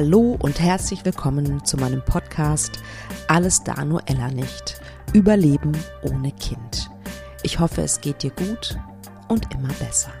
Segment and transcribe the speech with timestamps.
[0.00, 2.78] Hallo und herzlich willkommen zu meinem Podcast
[3.26, 4.80] Alles da nur Ella nicht.
[5.12, 6.88] Überleben ohne Kind.
[7.42, 8.78] Ich hoffe, es geht dir gut
[9.26, 10.12] und immer besser.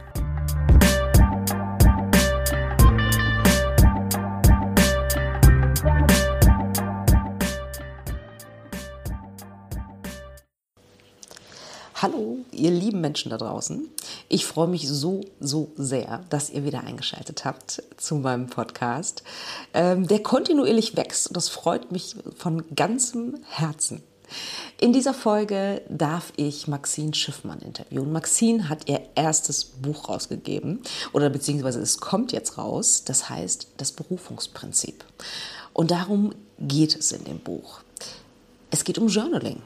[11.94, 13.88] Hallo, ihr lieben Menschen da draußen.
[14.30, 19.22] Ich freue mich so, so sehr, dass ihr wieder eingeschaltet habt zu meinem Podcast,
[19.72, 24.02] ähm, der kontinuierlich wächst und das freut mich von ganzem Herzen.
[24.78, 28.12] In dieser Folge darf ich Maxine Schiffmann interviewen.
[28.12, 30.80] Maxine hat ihr erstes Buch rausgegeben
[31.14, 35.04] oder beziehungsweise es kommt jetzt raus, das heißt das Berufungsprinzip.
[35.72, 37.80] Und darum geht es in dem Buch.
[38.70, 39.62] Es geht um Journaling.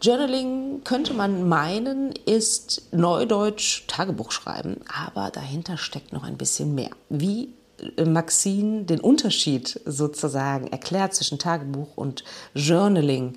[0.00, 6.90] Journaling könnte man meinen, ist Neudeutsch Tagebuch schreiben, aber dahinter steckt noch ein bisschen mehr.
[7.10, 7.52] Wie
[7.96, 13.36] äh, Maxine den Unterschied sozusagen erklärt zwischen Tagebuch und Journaling,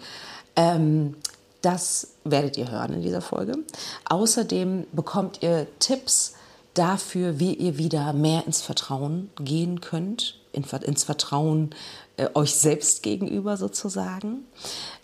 [0.56, 1.16] ähm,
[1.62, 3.58] das werdet ihr hören in dieser Folge.
[4.06, 6.36] Außerdem bekommt ihr Tipps
[6.74, 11.72] dafür, wie ihr wieder mehr ins Vertrauen gehen könnt, ins Vertrauen
[12.18, 14.46] äh, euch selbst gegenüber sozusagen.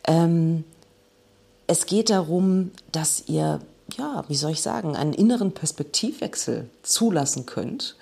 [0.07, 0.63] Ähm,
[1.69, 3.59] es geht darum, dass ihr,
[3.95, 7.95] ja, wie soll ich sagen, einen inneren Perspektivwechsel zulassen könnt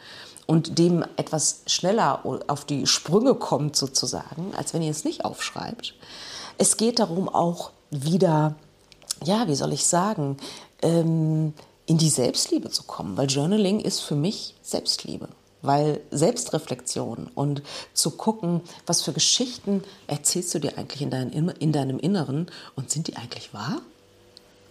[0.45, 5.95] und dem etwas schneller auf die Sprünge kommt sozusagen, als wenn ihr es nicht aufschreibt.
[6.57, 8.55] Es geht darum auch wieder,
[9.25, 10.37] ja, wie soll ich sagen,
[10.81, 11.53] ähm,
[11.87, 15.27] in die Selbstliebe zu kommen, weil Journaling ist für mich Selbstliebe.
[15.61, 17.63] Weil Selbstreflexion und
[17.93, 22.91] zu gucken, was für Geschichten erzählst du dir eigentlich in, dein, in deinem Inneren und
[22.91, 23.81] sind die eigentlich wahr?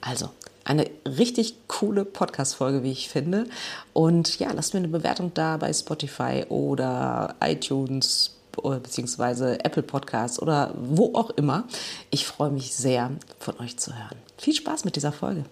[0.01, 0.31] Also,
[0.65, 3.47] eine richtig coole Podcast-Folge, wie ich finde.
[3.93, 8.33] Und ja, lasst mir eine Bewertung da bei Spotify oder iTunes
[8.63, 11.65] beziehungsweise Apple Podcasts oder wo auch immer.
[12.11, 14.17] Ich freue mich sehr, von euch zu hören.
[14.39, 15.45] Viel Spaß mit dieser Folge.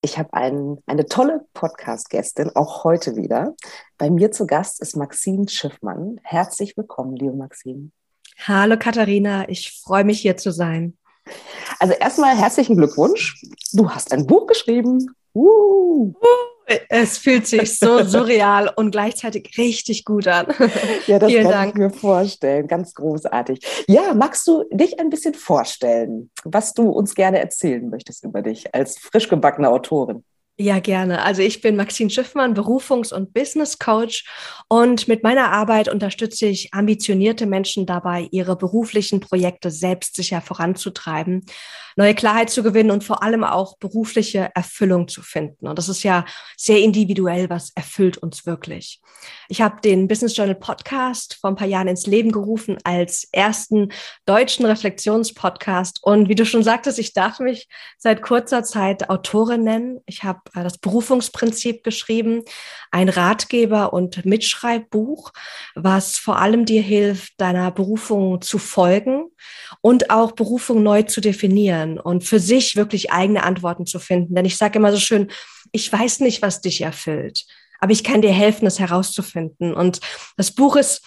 [0.00, 3.56] Ich habe ein, eine tolle Podcast-Gästin, auch heute wieder.
[3.96, 6.20] Bei mir zu Gast ist Maxine Schiffmann.
[6.22, 7.90] Herzlich willkommen, liebe Maxine.
[8.46, 10.96] Hallo Katharina, ich freue mich hier zu sein.
[11.80, 13.42] Also erstmal herzlichen Glückwunsch.
[13.72, 15.04] Du hast ein Buch geschrieben.
[15.34, 16.14] Uh.
[16.88, 20.46] Es fühlt sich so surreal und gleichzeitig richtig gut an.
[21.06, 21.68] Ja, das Vielen kann Dank.
[21.72, 22.66] ich mir vorstellen.
[22.66, 23.60] Ganz großartig.
[23.86, 28.74] Ja, magst du dich ein bisschen vorstellen, was du uns gerne erzählen möchtest über dich
[28.74, 30.24] als frisch gebackene Autorin?
[30.60, 31.22] Ja, gerne.
[31.22, 34.24] Also ich bin Maxine Schiffmann, Berufungs- und Business Coach
[34.66, 41.46] und mit meiner Arbeit unterstütze ich ambitionierte Menschen dabei, ihre beruflichen Projekte selbstsicher voranzutreiben,
[41.94, 45.68] neue Klarheit zu gewinnen und vor allem auch berufliche Erfüllung zu finden.
[45.68, 46.24] Und das ist ja
[46.56, 49.00] sehr individuell, was erfüllt uns wirklich.
[49.48, 53.92] Ich habe den Business Journal Podcast vor ein paar Jahren ins Leben gerufen als ersten
[54.26, 56.00] deutschen Reflexionspodcast.
[56.02, 60.00] Und wie du schon sagtest, ich darf mich seit kurzer Zeit Autorin nennen.
[60.06, 62.42] Ich habe äh, das Berufungsprinzip geschrieben,
[62.90, 65.32] ein Ratgeber und Mitschreibbuch,
[65.74, 69.26] was vor allem dir hilft, deiner Berufung zu folgen
[69.80, 74.34] und auch Berufung neu zu definieren und für sich wirklich eigene Antworten zu finden.
[74.34, 75.28] Denn ich sage immer so schön,
[75.72, 77.44] ich weiß nicht, was dich erfüllt,
[77.80, 79.74] aber ich kann dir helfen, es herauszufinden.
[79.74, 80.00] Und
[80.36, 81.02] das Buch ist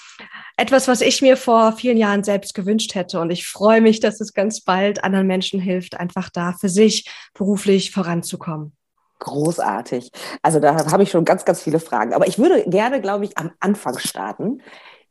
[0.58, 3.20] etwas, was ich mir vor vielen Jahren selbst gewünscht hätte.
[3.20, 7.10] Und ich freue mich, dass es ganz bald anderen Menschen hilft, einfach da für sich
[7.34, 8.74] beruflich voranzukommen.
[9.22, 10.10] Großartig.
[10.42, 12.14] Also da habe ich schon ganz, ganz viele Fragen.
[12.14, 14.64] Aber ich würde gerne, glaube ich, am Anfang starten.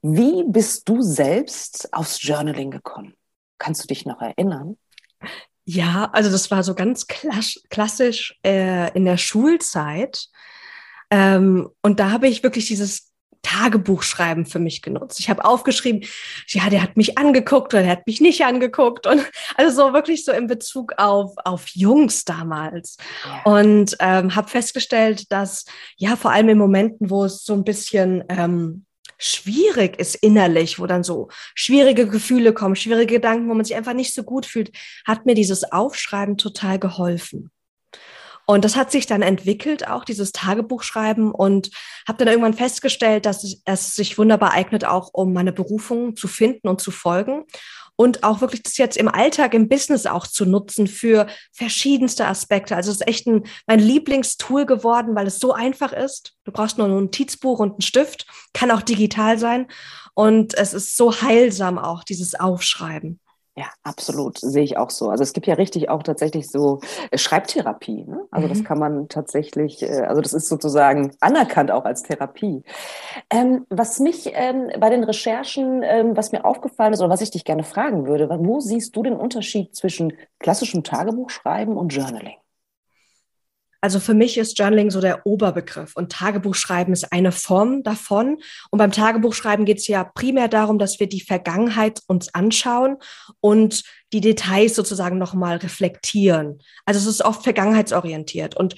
[0.03, 3.15] Wie bist du selbst aufs Journaling gekommen?
[3.59, 4.77] Kannst du dich noch erinnern?
[5.65, 10.27] Ja, also das war so ganz klassisch äh, in der Schulzeit.
[11.11, 13.10] Ähm, und da habe ich wirklich dieses
[13.43, 15.21] Tagebuchschreiben für mich genutzt.
[15.21, 16.07] Ich habe aufgeschrieben,
[16.49, 19.21] ja, der hat mich angeguckt oder der hat mich nicht angeguckt und
[19.57, 23.43] also so wirklich so in Bezug auf auf Jungs damals ja.
[23.53, 25.65] und ähm, habe festgestellt, dass
[25.97, 28.85] ja vor allem in Momenten, wo es so ein bisschen ähm,
[29.21, 33.93] schwierig ist innerlich, wo dann so schwierige Gefühle kommen, schwierige Gedanken, wo man sich einfach
[33.93, 34.73] nicht so gut fühlt,
[35.07, 37.51] hat mir dieses Aufschreiben total geholfen.
[38.51, 41.71] Und das hat sich dann entwickelt, auch dieses Tagebuchschreiben und
[42.09, 46.67] habe dann irgendwann festgestellt, dass es sich wunderbar eignet, auch um meine Berufung zu finden
[46.67, 47.45] und zu folgen
[47.95, 52.75] und auch wirklich das jetzt im Alltag, im Business auch zu nutzen für verschiedenste Aspekte.
[52.75, 56.35] Also es ist echt ein, mein Lieblingstool geworden, weil es so einfach ist.
[56.43, 59.69] Du brauchst nur ein Notizbuch und einen Stift, kann auch digital sein
[60.15, 63.21] und es ist so heilsam auch, dieses Aufschreiben.
[63.57, 65.11] Ja, absolut, sehe ich auch so.
[65.11, 66.81] Also es gibt ja richtig auch tatsächlich so
[67.11, 68.05] äh, Schreibtherapie.
[68.05, 68.23] Ne?
[68.31, 68.53] Also mhm.
[68.53, 72.63] das kann man tatsächlich, äh, also das ist sozusagen anerkannt auch als Therapie.
[73.29, 77.33] Ähm, was mich ähm, bei den Recherchen, ähm, was mir aufgefallen ist oder was ich
[77.33, 82.37] dich gerne fragen würde, wo siehst du den Unterschied zwischen klassischem Tagebuchschreiben und Journaling?
[83.81, 88.39] Also für mich ist Journaling so der Oberbegriff und Tagebuchschreiben ist eine Form davon.
[88.71, 92.97] Und beim Tagebuchschreiben geht es ja primär darum, dass wir die Vergangenheit uns anschauen
[93.41, 93.83] und
[94.13, 96.59] die Details sozusagen nochmal reflektieren.
[96.85, 98.75] Also es ist oft vergangenheitsorientiert und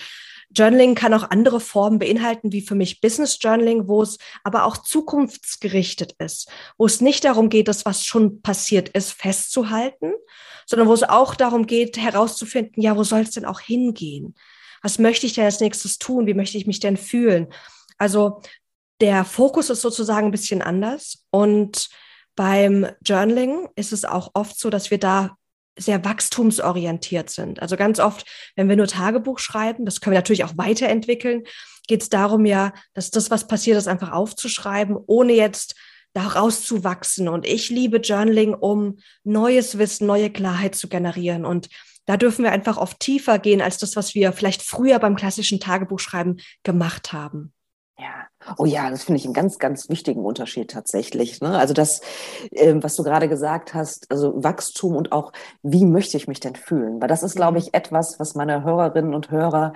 [0.54, 4.76] Journaling kann auch andere Formen beinhalten, wie für mich Business Journaling, wo es aber auch
[4.76, 10.12] zukunftsgerichtet ist, wo es nicht darum geht, das, was schon passiert ist, festzuhalten,
[10.66, 14.34] sondern wo es auch darum geht, herauszufinden, ja, wo soll es denn auch hingehen?
[14.82, 16.26] Was möchte ich denn als nächstes tun?
[16.26, 17.48] Wie möchte ich mich denn fühlen?
[17.98, 18.42] Also
[19.00, 21.24] der Fokus ist sozusagen ein bisschen anders.
[21.30, 21.88] Und
[22.36, 25.36] beim Journaling ist es auch oft so, dass wir da
[25.78, 27.62] sehr wachstumsorientiert sind.
[27.62, 28.26] Also ganz oft,
[28.56, 31.44] wenn wir nur Tagebuch schreiben, das können wir natürlich auch weiterentwickeln,
[31.88, 35.74] geht es darum ja, dass das, was passiert ist, einfach aufzuschreiben, ohne jetzt
[36.12, 37.28] daraus zu wachsen.
[37.28, 41.44] Und ich liebe Journaling, um neues Wissen, neue Klarheit zu generieren.
[41.44, 41.68] Und
[42.06, 45.60] da dürfen wir einfach oft tiefer gehen als das, was wir vielleicht früher beim klassischen
[45.60, 47.52] Tagebuchschreiben gemacht haben.
[47.98, 48.26] Ja,
[48.58, 51.40] oh ja, das finde ich einen ganz, ganz wichtigen Unterschied tatsächlich.
[51.40, 51.56] Ne?
[51.56, 52.00] Also das,
[52.50, 55.32] äh, was du gerade gesagt hast, also Wachstum und auch,
[55.62, 57.00] wie möchte ich mich denn fühlen?
[57.00, 57.58] Weil das ist, glaube mhm.
[57.58, 59.72] ich, etwas, was meine Hörerinnen und Hörer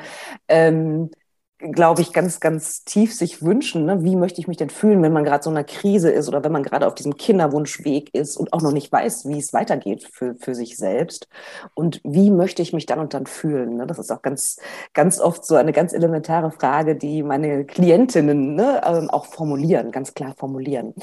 [0.49, 1.11] ähm,
[1.59, 4.05] glaube ich, ganz, ganz tief sich wünschen, ne?
[4.05, 6.45] wie möchte ich mich denn fühlen, wenn man gerade so in einer Krise ist oder
[6.45, 10.07] wenn man gerade auf diesem Kinderwunschweg ist und auch noch nicht weiß, wie es weitergeht
[10.13, 11.29] für, für sich selbst.
[11.75, 13.77] Und wie möchte ich mich dann und dann fühlen?
[13.77, 13.87] Ne?
[13.87, 14.59] Das ist auch ganz,
[14.93, 20.13] ganz oft so eine ganz elementare Frage, die meine Klientinnen ne, ähm, auch formulieren, ganz
[20.13, 20.95] klar formulieren.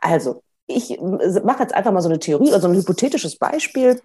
[0.00, 4.00] Also, ich mache jetzt einfach mal so eine Theorie, also ein hypothetisches Beispiel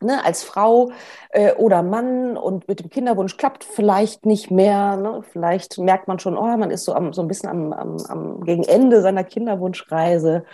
[0.00, 0.92] ne, als Frau
[1.30, 4.96] äh, oder Mann und mit dem Kinderwunsch klappt vielleicht nicht mehr.
[4.96, 5.22] Ne?
[5.30, 8.40] Vielleicht merkt man schon, oh, man ist so, am, so ein bisschen am, am, am
[8.44, 10.44] gegen Ende seiner Kinderwunschreise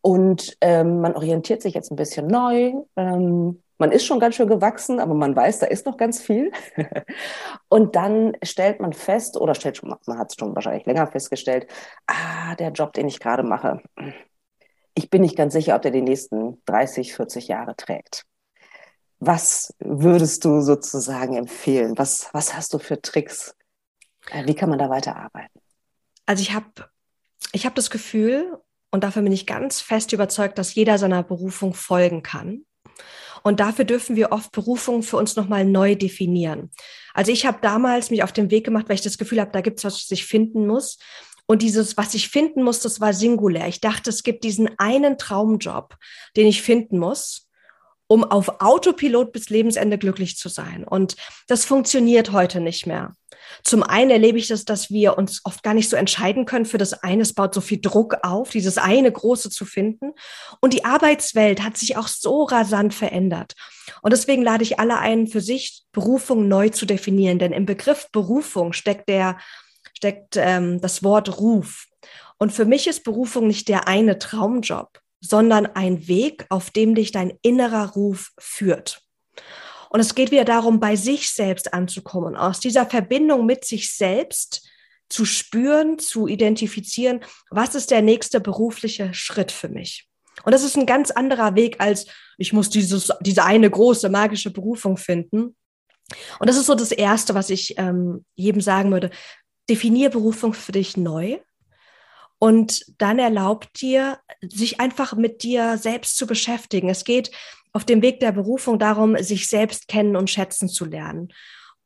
[0.00, 2.74] und ähm, man orientiert sich jetzt ein bisschen neu.
[2.96, 6.52] Ähm, man ist schon ganz schön gewachsen, aber man weiß, da ist noch ganz viel.
[7.68, 11.66] und dann stellt man fest, oder stellt schon, man hat es schon wahrscheinlich länger festgestellt,
[12.06, 13.80] ah, der Job, den ich gerade mache,
[14.94, 18.26] ich bin nicht ganz sicher, ob der die nächsten 30, 40 Jahre trägt.
[19.26, 21.96] Was würdest du sozusagen empfehlen?
[21.96, 23.54] Was, was hast du für Tricks?
[24.30, 25.60] Äh, wie kann man da weiterarbeiten?
[26.26, 26.66] Also ich habe
[27.52, 28.58] ich hab das Gefühl,
[28.90, 32.66] und dafür bin ich ganz fest überzeugt, dass jeder seiner Berufung folgen kann.
[33.42, 36.70] Und dafür dürfen wir oft Berufungen für uns nochmal neu definieren.
[37.14, 39.62] Also ich habe damals mich auf den Weg gemacht, weil ich das Gefühl habe, da
[39.62, 40.98] gibt es was, was ich finden muss.
[41.46, 43.68] Und dieses, was ich finden muss, das war singulär.
[43.68, 45.96] Ich dachte, es gibt diesen einen Traumjob,
[46.36, 47.43] den ich finden muss
[48.14, 50.84] um auf Autopilot bis Lebensende glücklich zu sein.
[50.84, 51.16] Und
[51.48, 53.12] das funktioniert heute nicht mehr.
[53.64, 56.78] Zum einen erlebe ich das, dass wir uns oft gar nicht so entscheiden können für
[56.78, 57.22] das eine.
[57.22, 60.12] Es baut so viel Druck auf, dieses eine große zu finden.
[60.60, 63.54] Und die Arbeitswelt hat sich auch so rasant verändert.
[64.00, 67.40] Und deswegen lade ich alle ein, für sich Berufung neu zu definieren.
[67.40, 69.38] Denn im Begriff Berufung steckt der,
[69.92, 71.86] steckt ähm, das Wort Ruf.
[72.38, 77.10] Und für mich ist Berufung nicht der eine Traumjob, sondern ein Weg, auf dem dich
[77.10, 79.02] dein innerer Ruf führt.
[79.88, 84.68] Und es geht wieder darum, bei sich selbst anzukommen, aus dieser Verbindung mit sich selbst
[85.08, 90.08] zu spüren, zu identifizieren, was ist der nächste berufliche Schritt für mich.
[90.44, 94.50] Und das ist ein ganz anderer Weg als, ich muss dieses, diese eine große magische
[94.50, 95.56] Berufung finden.
[96.38, 99.10] Und das ist so das Erste, was ich ähm, jedem sagen würde.
[99.70, 101.38] Definier Berufung für dich neu
[102.44, 106.90] und dann erlaubt dir, sich einfach mit dir selbst zu beschäftigen.
[106.90, 107.30] Es geht
[107.72, 111.32] auf dem Weg der Berufung darum, sich selbst kennen und schätzen zu lernen.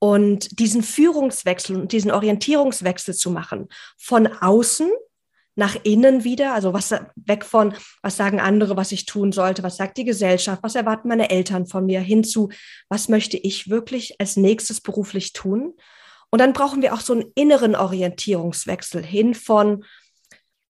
[0.00, 4.90] Und diesen Führungswechsel und diesen Orientierungswechsel zu machen von außen
[5.54, 7.72] nach innen wieder, also was weg von,
[8.02, 11.68] was sagen andere, was ich tun sollte, was sagt die Gesellschaft, was erwarten meine Eltern
[11.68, 12.48] von mir, hinzu,
[12.88, 15.74] was möchte ich wirklich als nächstes beruflich tun.
[16.30, 19.84] Und dann brauchen wir auch so einen inneren Orientierungswechsel hin von,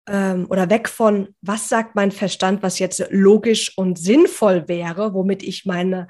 [0.09, 5.43] ähm, oder weg von, was sagt mein Verstand, was jetzt logisch und sinnvoll wäre, womit
[5.43, 6.09] ich meine,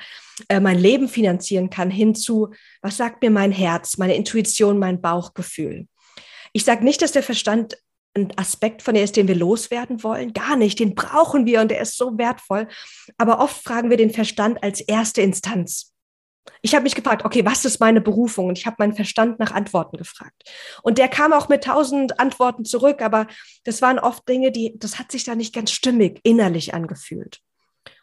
[0.49, 2.51] äh, mein Leben finanzieren kann, hinzu,
[2.83, 5.87] was sagt mir mein Herz, meine Intuition, mein Bauchgefühl.
[6.53, 7.77] Ich sage nicht, dass der Verstand
[8.17, 10.33] ein Aspekt von der ist, den wir loswerden wollen.
[10.33, 10.79] Gar nicht.
[10.79, 12.69] Den brauchen wir und der ist so wertvoll.
[13.19, 15.94] Aber oft fragen wir den Verstand als erste Instanz.
[16.63, 18.49] Ich habe mich gefragt, okay, was ist meine Berufung?
[18.49, 20.43] Und ich habe meinen Verstand nach Antworten gefragt.
[20.83, 23.27] Und der kam auch mit tausend Antworten zurück, aber
[23.65, 27.41] das waren oft Dinge, die, das hat sich da nicht ganz stimmig innerlich angefühlt.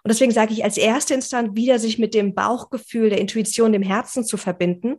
[0.03, 3.83] Und deswegen sage ich als erste Instanz wieder, sich mit dem Bauchgefühl, der Intuition, dem
[3.83, 4.95] Herzen zu verbinden,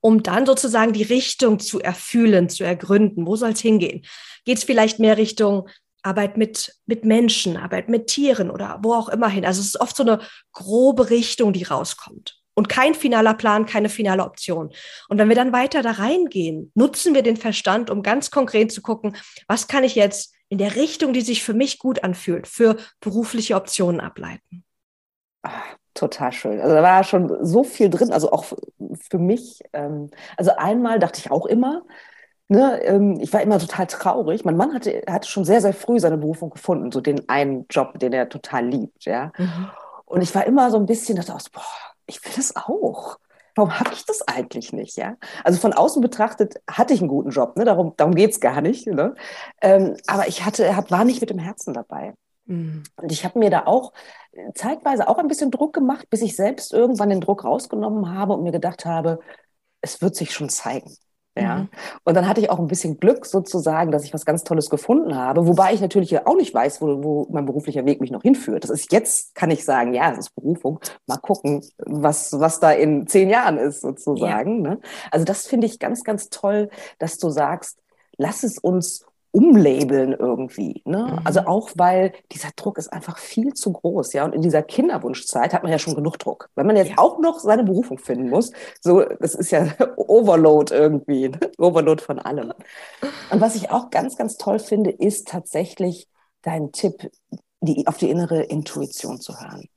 [0.00, 3.26] um dann sozusagen die Richtung zu erfühlen, zu ergründen.
[3.26, 4.04] Wo soll es hingehen?
[4.44, 5.68] Geht es vielleicht mehr Richtung
[6.02, 9.44] Arbeit mit, mit Menschen, Arbeit mit Tieren oder wo auch immer hin?
[9.44, 10.20] Also es ist oft so eine
[10.52, 12.41] grobe Richtung, die rauskommt.
[12.54, 14.72] Und kein finaler Plan, keine finale Option.
[15.08, 18.82] Und wenn wir dann weiter da reingehen, nutzen wir den Verstand, um ganz konkret zu
[18.82, 19.16] gucken,
[19.48, 23.56] was kann ich jetzt in der Richtung, die sich für mich gut anfühlt, für berufliche
[23.56, 24.64] Optionen ableiten.
[25.42, 26.60] Ach, total schön.
[26.60, 29.60] Also da war schon so viel drin, also auch für mich.
[29.72, 31.82] Ähm, also einmal dachte ich auch immer,
[32.48, 34.44] ne, ähm, ich war immer total traurig.
[34.44, 37.98] Mein Mann hatte, hatte schon sehr, sehr früh seine Berufung gefunden, so den einen Job,
[37.98, 39.32] den er total liebt, ja.
[39.38, 39.70] Mhm.
[40.04, 41.62] Und ich war immer so ein bisschen, dachte aus, boah,
[42.06, 43.18] ich will das auch
[43.54, 44.96] warum habe ich das eigentlich nicht?
[44.96, 45.16] Ja?
[45.44, 47.64] Also von außen betrachtet hatte ich einen guten Job, ne?
[47.64, 48.86] darum, darum geht es gar nicht.
[48.86, 49.14] Ne?
[49.60, 52.14] Ähm, aber ich hatte, hab, war nicht mit dem Herzen dabei.
[52.46, 52.82] Mhm.
[52.96, 53.92] Und ich habe mir da auch
[54.32, 58.34] äh, zeitweise auch ein bisschen Druck gemacht, bis ich selbst irgendwann den Druck rausgenommen habe
[58.34, 59.20] und mir gedacht habe,
[59.80, 60.94] es wird sich schon zeigen.
[61.36, 61.56] Ja.
[61.56, 61.68] Mhm.
[62.04, 65.14] Und dann hatte ich auch ein bisschen Glück sozusagen, dass ich was ganz Tolles gefunden
[65.14, 68.64] habe, wobei ich natürlich auch nicht weiß, wo, wo mein beruflicher Weg mich noch hinführt.
[68.64, 70.80] Das ist jetzt, kann ich sagen, ja, es ist Berufung.
[71.06, 74.64] Mal gucken, was, was da in zehn Jahren ist sozusagen.
[74.64, 74.70] Ja.
[74.72, 74.80] Ne?
[75.10, 77.78] Also das finde ich ganz, ganz toll, dass du sagst,
[78.18, 80.82] lass es uns umlabeln irgendwie.
[80.84, 81.08] Ne?
[81.10, 81.20] Mhm.
[81.24, 84.12] Also auch, weil dieser Druck ist einfach viel zu groß.
[84.12, 86.50] Ja, und in dieser Kinderwunschzeit hat man ja schon genug Druck.
[86.54, 86.98] Wenn man jetzt ja.
[86.98, 91.40] auch noch seine Berufung finden muss, so, das ist ja Overload irgendwie, ne?
[91.58, 92.52] Overload von allem.
[93.30, 96.08] Und was ich auch ganz, ganz toll finde, ist tatsächlich
[96.42, 97.10] dein Tipp,
[97.62, 99.68] die, auf die innere Intuition zu hören.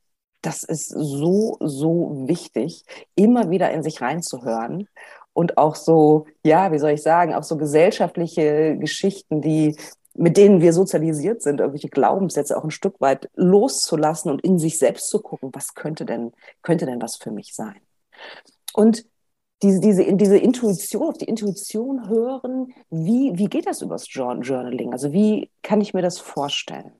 [0.41, 2.83] Das ist so, so wichtig,
[3.15, 4.88] immer wieder in sich reinzuhören
[5.36, 9.75] und auch so, ja, wie soll ich sagen, auch so gesellschaftliche Geschichten, die
[10.18, 14.80] mit denen wir sozialisiert sind, irgendwelche Glaubenssätze auch ein Stück weit loszulassen und in sich
[14.80, 17.82] selbst zu gucken, was könnte denn, könnte denn was für mich sein?
[18.74, 19.06] Und
[19.62, 24.94] diese, diese, diese Intuition, auf die Intuition hören, wie, wie geht das übers Journaling?
[24.94, 26.94] Also wie kann ich mir das vorstellen?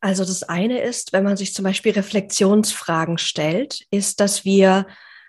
[0.00, 4.86] Also das eine ist, wenn man sich zum Beispiel Reflexionsfragen stellt, ist, dass wir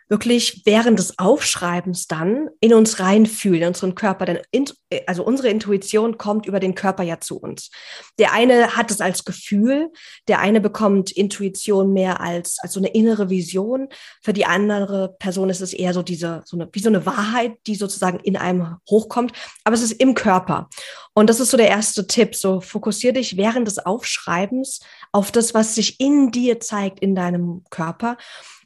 [0.08, 4.26] wirklich während des Aufschreibens dann in uns reinfühlen, in unseren Körper.
[4.26, 4.66] Denn in,
[5.08, 7.72] also unsere Intuition kommt über den Körper ja zu uns.
[8.20, 9.92] Der eine hat es als Gefühl,
[10.28, 13.90] der eine bekommt Intuition mehr als, als so eine innere Vision.
[14.22, 17.54] Für die andere Person ist es eher so diese, so eine, wie so eine Wahrheit,
[17.66, 19.34] die sozusagen in einem hochkommt.
[19.64, 20.70] Aber es ist im Körper.
[21.14, 22.36] Und das ist so der erste Tipp.
[22.36, 24.82] So fokussier dich während des Aufschreibens
[25.12, 28.18] auf das, was sich in dir zeigt, in deinem Körper.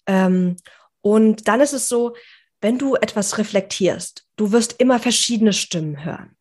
[0.06, 0.58] Ähm,
[1.02, 2.16] und dann ist es so,
[2.62, 6.36] wenn du etwas reflektierst, du wirst immer verschiedene Stimmen hören.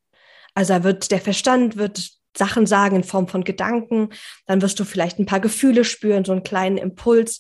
[0.55, 4.11] Also wird der Verstand wird Sachen sagen in Form von Gedanken,
[4.47, 7.39] dann wirst du vielleicht ein paar Gefühle spüren, so einen kleinen Impuls.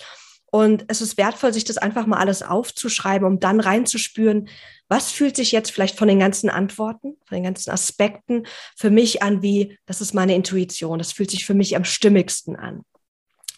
[0.50, 4.48] Und es ist wertvoll, sich das einfach mal alles aufzuschreiben, um dann reinzuspüren,
[4.88, 8.46] was fühlt sich jetzt vielleicht von den ganzen Antworten, von den ganzen Aspekten
[8.76, 12.56] für mich an, wie, das ist meine Intuition, das fühlt sich für mich am stimmigsten
[12.56, 12.82] an.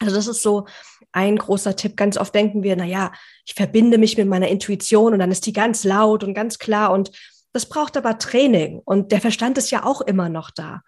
[0.00, 0.66] Also das ist so
[1.12, 1.96] ein großer Tipp.
[1.96, 3.12] Ganz oft denken wir, na ja,
[3.44, 6.92] ich verbinde mich mit meiner Intuition und dann ist die ganz laut und ganz klar
[6.92, 7.10] und
[7.52, 10.82] das braucht aber Training und der Verstand ist ja auch immer noch da.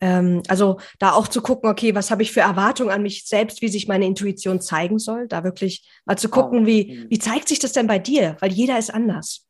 [0.00, 3.62] Ähm, also da auch zu gucken, okay, was habe ich für Erwartungen an mich selbst,
[3.62, 7.10] wie sich meine Intuition zeigen soll, da wirklich mal zu gucken, wie, mhm.
[7.10, 9.46] wie zeigt sich das denn bei dir, weil jeder ist anders.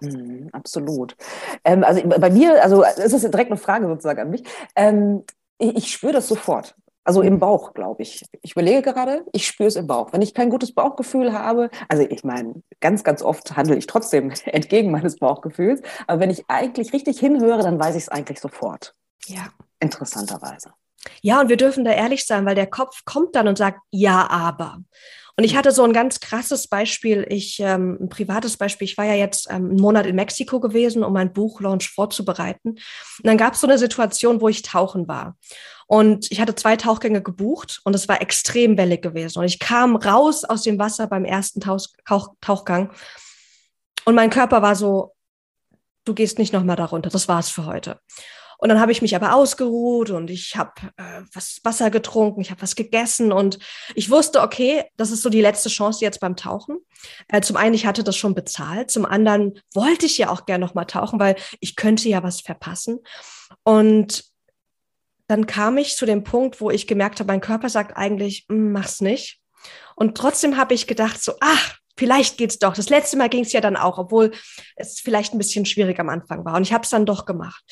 [0.00, 1.16] Mhm, absolut.
[1.64, 4.42] Ähm, also bei mir, also es ist direkt eine Frage sozusagen an mich.
[4.76, 5.24] Ähm,
[5.58, 6.74] ich, ich spüre das sofort.
[7.04, 8.24] Also im Bauch, glaube ich.
[8.40, 10.12] Ich überlege gerade, ich spüre es im Bauch.
[10.12, 14.32] Wenn ich kein gutes Bauchgefühl habe, also ich meine, ganz, ganz oft handle ich trotzdem
[14.46, 18.94] entgegen meines Bauchgefühls, aber wenn ich eigentlich richtig hinhöre, dann weiß ich es eigentlich sofort.
[19.26, 19.48] Ja.
[19.80, 20.72] Interessanterweise.
[21.20, 24.28] Ja, und wir dürfen da ehrlich sein, weil der Kopf kommt dann und sagt, ja,
[24.30, 24.78] aber.
[25.36, 28.86] Und ich hatte so ein ganz krasses Beispiel, ich, ähm, ein privates Beispiel.
[28.86, 32.70] Ich war ja jetzt ähm, einen Monat in Mexiko gewesen, um mein Buchlaunch vorzubereiten.
[32.70, 32.80] Und
[33.24, 35.36] dann gab es so eine Situation, wo ich tauchen war.
[35.86, 39.40] Und ich hatte zwei Tauchgänge gebucht und es war extrem wellig gewesen.
[39.40, 41.88] Und ich kam raus aus dem Wasser beim ersten Tauch
[42.40, 42.90] Tauchgang
[44.04, 45.14] und mein Körper war so,
[46.04, 47.98] du gehst nicht nochmal darunter, das war's für heute.
[48.64, 52.50] Und dann habe ich mich aber ausgeruht und ich habe äh, was Wasser getrunken, ich
[52.50, 53.58] habe was gegessen und
[53.94, 56.78] ich wusste, okay, das ist so die letzte Chance jetzt beim Tauchen.
[57.28, 60.64] Äh, zum einen, ich hatte das schon bezahlt, zum anderen wollte ich ja auch gerne
[60.64, 63.00] nochmal tauchen, weil ich könnte ja was verpassen.
[63.64, 64.24] Und
[65.26, 68.72] dann kam ich zu dem Punkt, wo ich gemerkt habe, mein Körper sagt eigentlich, mm,
[68.72, 69.40] mach's nicht.
[69.94, 72.72] Und trotzdem habe ich gedacht, so, ach, vielleicht geht's doch.
[72.72, 74.32] Das letzte Mal ging es ja dann auch, obwohl
[74.76, 76.56] es vielleicht ein bisschen schwierig am Anfang war.
[76.56, 77.62] Und ich habe es dann doch gemacht.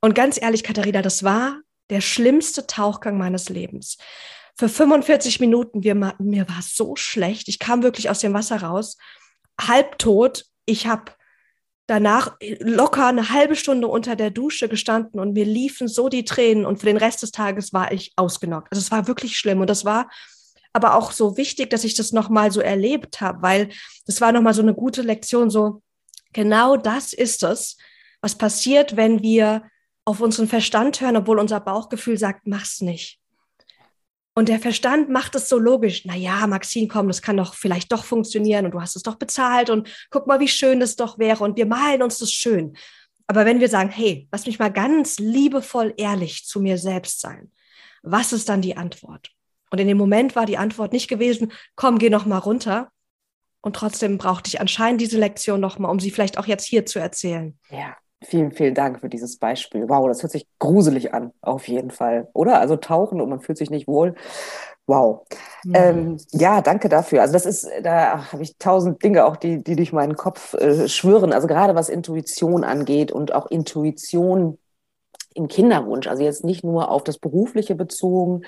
[0.00, 3.98] Und ganz ehrlich, Katharina, das war der schlimmste Tauchgang meines Lebens.
[4.56, 7.48] für 45 Minuten, wir, mir war so schlecht.
[7.48, 8.96] Ich kam wirklich aus dem Wasser raus,
[9.60, 10.46] halbtot.
[10.66, 11.12] Ich habe
[11.86, 16.66] danach locker eine halbe Stunde unter der Dusche gestanden und mir liefen so die Tränen
[16.66, 18.68] und für den Rest des Tages war ich ausgenockt.
[18.70, 20.10] Also es war wirklich schlimm und das war
[20.74, 23.70] aber auch so wichtig, dass ich das nochmal so erlebt habe, weil
[24.06, 25.82] das war nochmal so eine gute Lektion, so
[26.32, 27.78] genau das ist es,
[28.20, 29.62] was passiert, wenn wir
[30.08, 33.20] auf unseren Verstand hören, obwohl unser Bauchgefühl sagt, mach's nicht.
[34.34, 36.06] Und der Verstand macht es so logisch.
[36.06, 39.16] Na ja, Maxine, komm, das kann doch vielleicht doch funktionieren und du hast es doch
[39.16, 42.74] bezahlt und guck mal, wie schön das doch wäre und wir malen uns das schön.
[43.26, 47.52] Aber wenn wir sagen, hey, lass mich mal ganz liebevoll ehrlich zu mir selbst sein,
[48.02, 49.30] was ist dann die Antwort?
[49.70, 52.90] Und in dem Moment war die Antwort nicht gewesen, komm, geh noch mal runter.
[53.60, 56.86] Und trotzdem brauchte ich anscheinend diese Lektion noch mal, um sie vielleicht auch jetzt hier
[56.86, 57.58] zu erzählen.
[57.68, 57.94] Ja,
[58.24, 59.88] Vielen, vielen Dank für dieses Beispiel.
[59.88, 62.28] Wow, das hört sich gruselig an, auf jeden Fall.
[62.32, 62.60] Oder?
[62.60, 64.16] Also tauchen und man fühlt sich nicht wohl.
[64.88, 65.26] Wow.
[65.64, 65.74] Mhm.
[65.74, 67.20] Ähm, ja, danke dafür.
[67.20, 70.88] Also das ist, da habe ich tausend Dinge auch, die, die durch meinen Kopf äh,
[70.88, 71.32] schwirren.
[71.32, 74.58] Also gerade was Intuition angeht und auch Intuition
[75.34, 78.42] im Kinderwunsch, also jetzt nicht nur auf das Berufliche bezogen,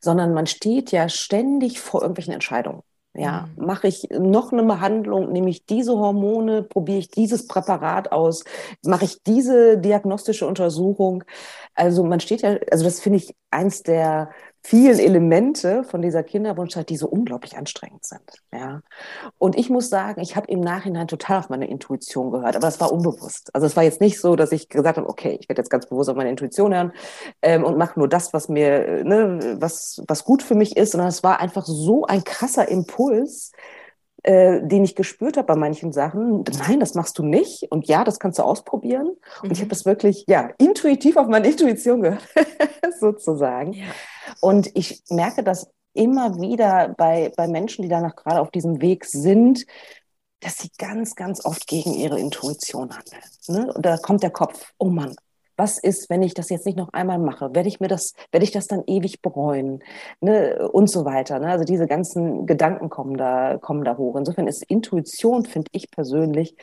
[0.00, 2.82] sondern man steht ja ständig vor irgendwelchen Entscheidungen.
[3.16, 3.66] Ja, mhm.
[3.66, 8.44] mache ich noch eine Behandlung, nehme ich diese Hormone, probiere ich dieses Präparat aus,
[8.84, 11.22] mache ich diese diagnostische Untersuchung.
[11.74, 14.30] Also man steht ja, also das finde ich eins der
[14.66, 18.42] vielen Elemente von dieser Kinderwunschzeit, die so unglaublich anstrengend sind.
[18.50, 18.80] Ja.
[19.36, 22.80] Und ich muss sagen, ich habe im Nachhinein total auf meine Intuition gehört, aber es
[22.80, 23.54] war unbewusst.
[23.54, 25.86] Also es war jetzt nicht so, dass ich gesagt habe, okay, ich werde jetzt ganz
[25.86, 26.92] bewusst auf meine Intuition hören
[27.42, 31.08] ähm, und mache nur das, was mir, ne, was, was gut für mich ist, sondern
[31.08, 33.52] es war einfach so ein krasser Impuls,
[34.24, 38.04] äh, den ich gespürt habe bei manchen Sachen, nein, das machst du nicht und ja,
[38.04, 39.08] das kannst du ausprobieren.
[39.42, 39.62] Und ich mhm.
[39.62, 42.26] habe das wirklich, ja, intuitiv auf meine Intuition gehört,
[43.00, 43.74] sozusagen.
[43.74, 43.84] Ja.
[44.40, 49.04] Und ich merke das immer wieder bei, bei Menschen, die danach gerade auf diesem Weg
[49.04, 49.66] sind,
[50.40, 53.22] dass sie ganz, ganz oft gegen ihre Intuition handeln.
[53.48, 53.72] Ne?
[53.74, 55.14] Und da kommt der Kopf, oh Mann,
[55.56, 57.54] was ist, wenn ich das jetzt nicht noch einmal mache?
[57.54, 59.82] Werde ich mir das, werde ich das dann ewig bereuen?
[60.20, 60.68] Ne?
[60.68, 61.38] Und so weiter.
[61.38, 61.48] Ne?
[61.48, 64.16] Also diese ganzen Gedanken kommen da, kommen da hoch.
[64.16, 66.56] Insofern ist Intuition, finde ich persönlich,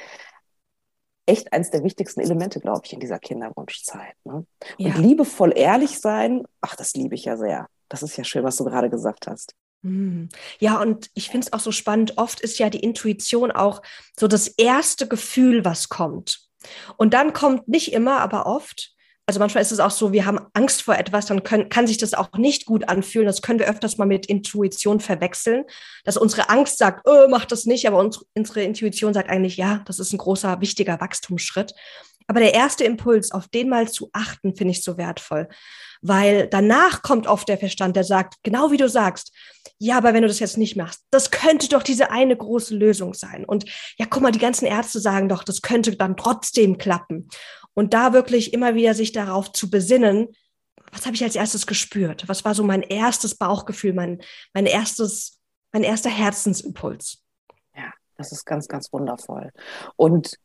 [1.26, 4.16] echt eines der wichtigsten Elemente, glaube ich, in dieser Kinderwunschzeit.
[4.26, 4.46] Ne?
[4.78, 4.88] Ja.
[4.88, 7.68] Und liebevoll ehrlich sein, ach, das liebe ich ja sehr.
[7.90, 9.54] Das ist ja schön, was du gerade gesagt hast.
[9.84, 10.30] Hm.
[10.60, 12.18] Ja, und ich finde es auch so spannend.
[12.18, 13.82] Oft ist ja die Intuition auch
[14.18, 16.51] so das erste Gefühl, was kommt.
[16.98, 18.94] Und dann kommt nicht immer, aber oft,
[19.26, 21.98] also manchmal ist es auch so, wir haben Angst vor etwas, dann können, kann sich
[21.98, 23.28] das auch nicht gut anfühlen.
[23.28, 25.64] Das können wir öfters mal mit Intuition verwechseln,
[26.04, 29.84] dass unsere Angst sagt, oh, mach das nicht, aber uns, unsere Intuition sagt eigentlich, ja,
[29.86, 31.74] das ist ein großer, wichtiger Wachstumsschritt.
[32.28, 35.48] Aber der erste Impuls, auf den mal zu achten, finde ich so wertvoll,
[36.02, 39.32] weil danach kommt oft der Verstand, der sagt, genau wie du sagst,
[39.78, 43.14] ja, aber wenn du das jetzt nicht machst, das könnte doch diese eine große Lösung
[43.14, 43.46] sein.
[43.46, 43.66] Und
[43.98, 47.30] ja, guck mal, die ganzen Ärzte sagen doch, das könnte dann trotzdem klappen.
[47.74, 50.30] Und da wirklich immer wieder sich darauf zu besinnen,
[50.92, 52.28] was habe ich als erstes gespürt?
[52.28, 54.22] Was war so mein erstes Bauchgefühl, mein,
[54.54, 55.40] mein erstes,
[55.72, 57.24] mein erster Herzensimpuls?
[57.76, 59.52] Ja, das ist ganz, ganz wundervoll.
[59.96, 60.38] Und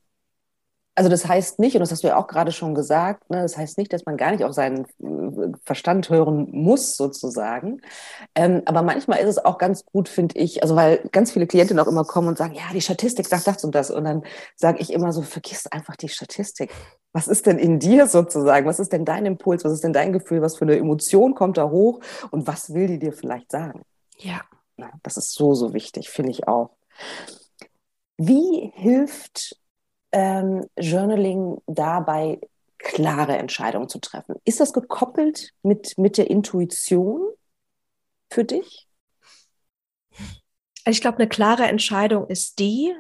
[0.97, 3.59] also das heißt nicht, und das hast du ja auch gerade schon gesagt, ne, das
[3.59, 7.83] heißt nicht, dass man gar nicht auf seinen äh, Verstand hören muss, sozusagen.
[8.35, 11.85] Ähm, aber manchmal ist es auch ganz gut, finde ich, also weil ganz viele Klientinnen
[11.85, 13.91] auch immer kommen und sagen, ja, die Statistik sagt das und das.
[13.91, 14.23] Und dann
[14.57, 16.73] sage ich immer so, vergiss einfach die Statistik.
[17.13, 18.67] Was ist denn in dir sozusagen?
[18.67, 19.65] Was ist denn dein Impuls?
[19.65, 20.41] Was ist denn dein Gefühl?
[20.41, 22.01] Was für eine Emotion kommt da hoch?
[22.31, 23.83] Und was will die dir vielleicht sagen?
[24.17, 24.41] Ja.
[25.03, 26.71] Das ist so, so wichtig, finde ich auch.
[28.19, 29.57] Wie hilft
[30.13, 32.41] ähm, Journaling dabei,
[32.79, 34.37] klare Entscheidungen zu treffen?
[34.45, 37.21] Ist das gekoppelt mit, mit der Intuition
[38.31, 38.89] für dich?
[40.87, 42.95] Ich glaube, eine klare Entscheidung ist die,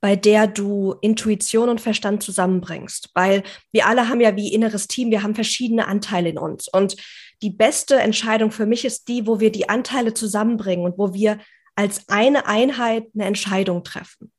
[0.00, 3.10] bei der du Intuition und Verstand zusammenbringst.
[3.14, 6.68] Weil wir alle haben ja wie inneres Team, wir haben verschiedene Anteile in uns.
[6.68, 6.96] Und
[7.42, 11.38] die beste Entscheidung für mich ist die, wo wir die Anteile zusammenbringen und wo wir
[11.74, 14.32] als eine Einheit eine Entscheidung treffen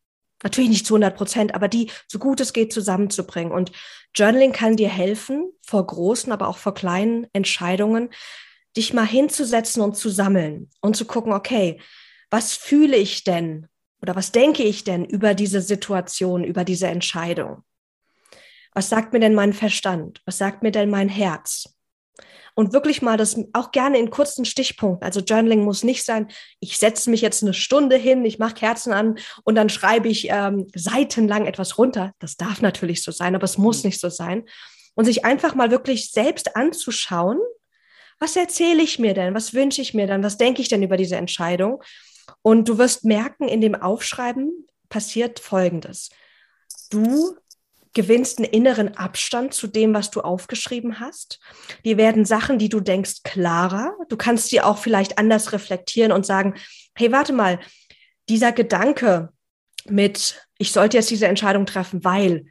[0.43, 3.52] natürlich nicht zu 100 Prozent, aber die so gut es geht zusammenzubringen.
[3.52, 3.71] Und
[4.15, 8.10] Journaling kann dir helfen, vor großen, aber auch vor kleinen Entscheidungen,
[8.75, 11.80] dich mal hinzusetzen und zu sammeln und zu gucken, okay,
[12.30, 13.67] was fühle ich denn
[14.02, 17.63] oder was denke ich denn über diese Situation, über diese Entscheidung?
[18.73, 20.21] Was sagt mir denn mein Verstand?
[20.25, 21.78] Was sagt mir denn mein Herz?
[22.55, 25.05] Und wirklich mal das auch gerne in kurzen Stichpunkten.
[25.05, 26.27] Also Journaling muss nicht sein,
[26.60, 30.27] ich setze mich jetzt eine Stunde hin, ich mache Kerzen an und dann schreibe ich
[30.29, 32.13] ähm, seitenlang etwas runter.
[32.19, 33.89] Das darf natürlich so sein, aber es muss mhm.
[33.89, 34.43] nicht so sein.
[34.95, 37.39] Und sich einfach mal wirklich selbst anzuschauen,
[38.19, 39.34] was erzähle ich mir denn?
[39.34, 40.23] Was wünsche ich mir dann?
[40.23, 41.82] Was denke ich denn über diese Entscheidung?
[42.41, 46.10] Und du wirst merken, in dem Aufschreiben passiert Folgendes.
[46.89, 47.38] Du
[47.93, 51.39] gewinnst einen inneren Abstand zu dem, was du aufgeschrieben hast.
[51.86, 53.93] Die werden Sachen, die du denkst, klarer.
[54.10, 56.56] Du kannst sie auch vielleicht anders reflektieren und sagen,
[56.95, 57.60] hey, warte mal,
[58.30, 59.30] dieser Gedanke
[59.86, 62.45] mit, ich sollte jetzt diese Entscheidung treffen, weil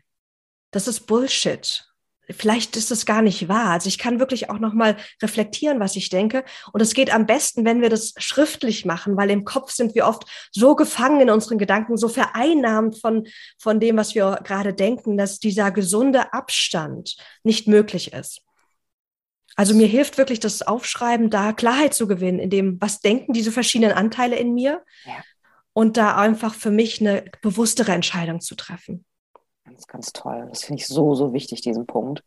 [0.71, 1.88] das ist Bullshit
[2.31, 3.71] vielleicht ist es gar nicht wahr.
[3.71, 6.45] Also ich kann wirklich auch nochmal reflektieren, was ich denke.
[6.73, 10.07] Und es geht am besten, wenn wir das schriftlich machen, weil im Kopf sind wir
[10.07, 13.27] oft so gefangen in unseren Gedanken, so vereinnahmt von,
[13.59, 18.43] von dem, was wir gerade denken, dass dieser gesunde Abstand nicht möglich ist.
[19.57, 23.51] Also mir hilft wirklich das Aufschreiben, da Klarheit zu gewinnen, in dem, was denken diese
[23.51, 25.15] verschiedenen Anteile in mir ja.
[25.73, 29.05] und da einfach für mich eine bewusstere Entscheidung zu treffen.
[29.79, 30.47] Ganz, ganz toll.
[30.51, 32.25] Das finde ich so, so wichtig, diesen Punkt.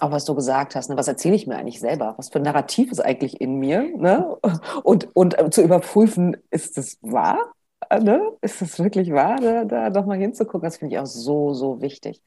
[0.00, 0.96] Auch was du gesagt hast, ne?
[0.96, 2.14] was erzähle ich mir eigentlich selber?
[2.16, 3.96] Was für ein Narrativ ist eigentlich in mir?
[3.96, 4.36] Ne?
[4.82, 7.52] Und, und äh, zu überprüfen, ist es wahr?
[7.88, 8.32] Äh, ne?
[8.40, 10.62] Ist es wirklich wahr, da, da nochmal hinzugucken?
[10.62, 12.20] Das finde ich auch so, so wichtig.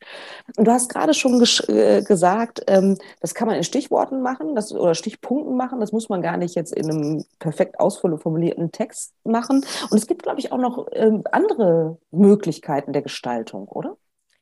[0.56, 4.72] Und du hast gerade schon äh, gesagt, ähm, das kann man in Stichworten machen das,
[4.72, 5.82] oder Stichpunkten machen.
[5.82, 9.66] Das muss man gar nicht jetzt in einem perfekt ausformulierten Text machen.
[9.90, 13.98] Und es gibt, glaube ich, auch noch ähm, andere Möglichkeiten der Gestaltung, oder?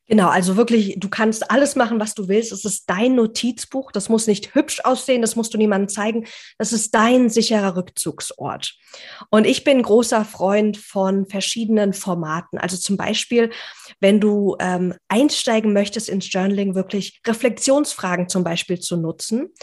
[0.10, 2.52] Genau, also wirklich, du kannst alles machen, was du willst.
[2.52, 3.92] Es ist dein Notizbuch.
[3.92, 6.26] Das muss nicht hübsch aussehen, das musst du niemandem zeigen.
[6.58, 8.76] Das ist dein sicherer Rückzugsort.
[9.30, 12.58] Und ich bin großer Freund von verschiedenen Formaten.
[12.58, 13.52] Also zum Beispiel,
[14.00, 19.54] wenn du ähm, einsteigen möchtest ins Journaling, wirklich Reflexionsfragen zum Beispiel zu nutzen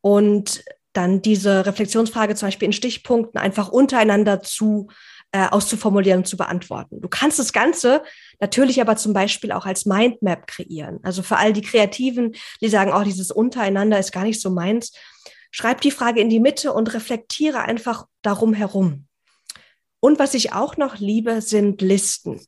[0.00, 4.88] und dann diese Reflexionsfrage zum Beispiel in Stichpunkten einfach untereinander zu
[5.32, 7.00] äh, auszuformulieren und zu beantworten.
[7.00, 8.02] Du kannst das Ganze
[8.40, 10.98] natürlich aber zum Beispiel auch als Mindmap kreieren.
[11.02, 14.92] Also für all die Kreativen, die sagen, oh, dieses Untereinander ist gar nicht so meins,
[15.50, 19.06] schreib die Frage in die Mitte und reflektiere einfach darum herum.
[20.00, 22.40] Und was ich auch noch liebe, sind Listen.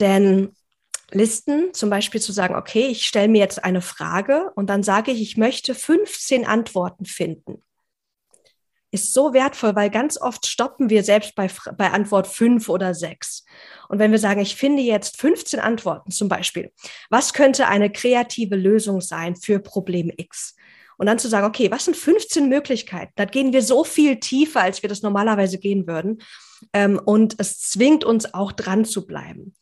[0.00, 0.54] Denn
[1.12, 5.10] Listen, zum Beispiel zu sagen, okay, ich stelle mir jetzt eine Frage und dann sage
[5.10, 7.64] ich, ich möchte 15 Antworten finden
[8.90, 13.44] ist so wertvoll, weil ganz oft stoppen wir selbst bei, bei Antwort fünf oder sechs.
[13.88, 16.72] Und wenn wir sagen, ich finde jetzt 15 Antworten zum Beispiel,
[17.08, 20.56] was könnte eine kreative Lösung sein für Problem X?
[20.96, 23.12] Und dann zu sagen, okay, was sind 15 Möglichkeiten?
[23.16, 26.20] Da gehen wir so viel tiefer, als wir das normalerweise gehen würden.
[26.74, 29.54] Ähm, und es zwingt uns auch dran zu bleiben.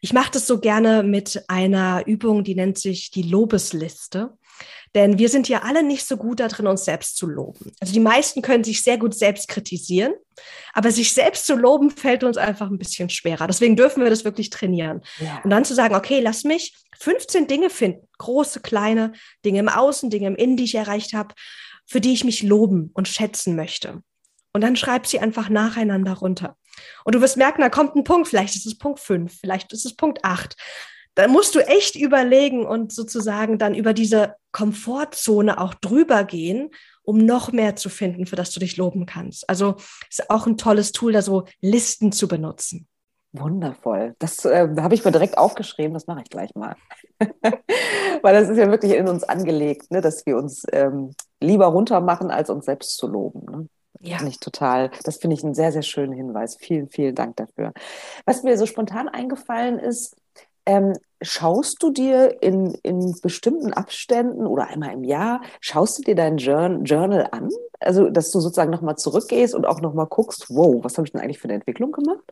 [0.00, 4.36] Ich mache das so gerne mit einer Übung, die nennt sich die Lobesliste.
[4.94, 7.72] Denn wir sind ja alle nicht so gut darin, uns selbst zu loben.
[7.80, 10.14] Also die meisten können sich sehr gut selbst kritisieren,
[10.72, 13.46] aber sich selbst zu loben fällt uns einfach ein bisschen schwerer.
[13.46, 15.02] Deswegen dürfen wir das wirklich trainieren.
[15.18, 15.40] Ja.
[15.44, 19.12] Und dann zu sagen, okay, lass mich 15 Dinge finden, große, kleine
[19.44, 21.34] Dinge im Außen, Dinge im Innen, die ich erreicht habe,
[21.86, 24.02] für die ich mich loben und schätzen möchte.
[24.52, 26.56] Und dann schreib sie einfach nacheinander runter.
[27.04, 29.84] Und du wirst merken, da kommt ein Punkt, vielleicht ist es Punkt 5, vielleicht ist
[29.84, 30.56] es Punkt 8
[31.16, 36.70] da musst du echt überlegen und sozusagen dann über diese Komfortzone auch drüber gehen,
[37.02, 39.48] um noch mehr zu finden, für das du dich loben kannst.
[39.48, 39.76] Also
[40.10, 42.86] ist auch ein tolles Tool, da so Listen zu benutzen.
[43.32, 44.14] Wundervoll.
[44.18, 46.76] Das äh, habe ich mir direkt aufgeschrieben, das mache ich gleich mal.
[48.22, 52.00] Weil das ist ja wirklich in uns angelegt, ne, dass wir uns ähm, lieber runter
[52.00, 53.44] machen, als uns selbst zu loben.
[53.50, 53.68] Ne?
[54.00, 54.22] Ja.
[54.22, 54.90] Nicht total.
[55.04, 56.56] Das finde ich einen sehr, sehr schönen Hinweis.
[56.56, 57.72] Vielen, vielen Dank dafür.
[58.26, 60.16] Was mir so spontan eingefallen ist,
[60.66, 66.14] ähm, schaust du dir in, in bestimmten Abständen oder einmal im Jahr, schaust du dir
[66.14, 67.50] dein Journal an?
[67.80, 71.20] Also, dass du sozusagen nochmal zurückgehst und auch nochmal guckst, wow, was habe ich denn
[71.20, 72.24] eigentlich für eine Entwicklung gemacht?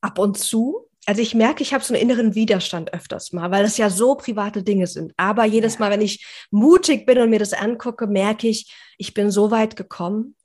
[0.00, 0.86] Ab und zu.
[1.06, 4.14] Also ich merke, ich habe so einen inneren Widerstand öfters mal, weil das ja so
[4.14, 5.12] private Dinge sind.
[5.16, 5.80] Aber jedes ja.
[5.80, 9.74] Mal, wenn ich mutig bin und mir das angucke, merke ich, ich bin so weit
[9.74, 10.36] gekommen.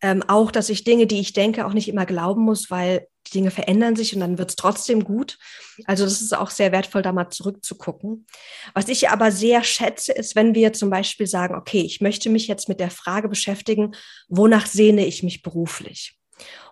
[0.00, 3.32] Ähm, auch, dass ich Dinge, die ich denke, auch nicht immer glauben muss, weil die
[3.32, 5.38] Dinge verändern sich und dann wird es trotzdem gut.
[5.84, 8.26] Also das ist auch sehr wertvoll, da mal zurückzugucken.
[8.74, 12.46] Was ich aber sehr schätze, ist, wenn wir zum Beispiel sagen, okay, ich möchte mich
[12.46, 13.94] jetzt mit der Frage beschäftigen,
[14.28, 16.18] wonach sehne ich mich beruflich?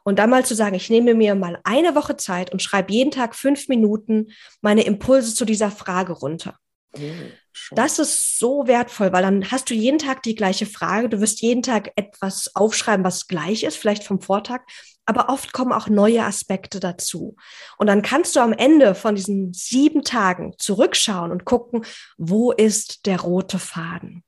[0.05, 3.11] Und dann mal zu sagen, ich nehme mir mal eine Woche Zeit und schreibe jeden
[3.11, 6.59] Tag fünf Minuten meine Impulse zu dieser Frage runter.
[6.97, 7.33] Mhm.
[7.71, 11.09] Das ist so wertvoll, weil dann hast du jeden Tag die gleiche Frage.
[11.09, 14.63] Du wirst jeden Tag etwas aufschreiben, was gleich ist, vielleicht vom Vortag.
[15.07, 17.37] Aber oft kommen auch neue Aspekte dazu.
[17.77, 21.85] Und dann kannst du am Ende von diesen sieben Tagen zurückschauen und gucken,
[22.17, 24.25] wo ist der rote Faden?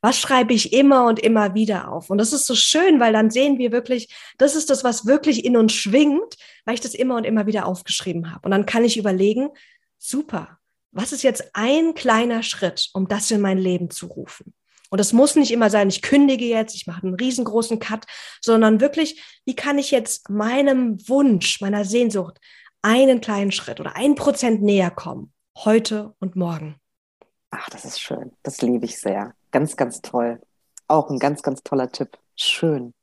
[0.00, 2.10] Was schreibe ich immer und immer wieder auf?
[2.10, 5.44] Und das ist so schön, weil dann sehen wir wirklich, das ist das, was wirklich
[5.44, 8.44] in uns schwingt, weil ich das immer und immer wieder aufgeschrieben habe.
[8.44, 9.48] Und dann kann ich überlegen,
[9.98, 10.58] super,
[10.92, 14.54] was ist jetzt ein kleiner Schritt, um das in mein Leben zu rufen?
[14.90, 18.06] Und es muss nicht immer sein, ich kündige jetzt, ich mache einen riesengroßen Cut,
[18.40, 22.38] sondern wirklich, wie kann ich jetzt meinem Wunsch, meiner Sehnsucht
[22.82, 26.80] einen kleinen Schritt oder ein Prozent näher kommen, heute und morgen.
[27.50, 28.32] Ach, das ist schön.
[28.42, 29.34] Das liebe ich sehr.
[29.50, 30.40] Ganz, ganz toll.
[30.88, 32.18] Auch ein ganz, ganz toller Tipp.
[32.36, 32.94] Schön.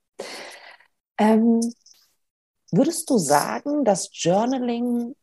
[1.18, 1.60] Ähm,
[2.72, 5.16] würdest du sagen, dass Journaling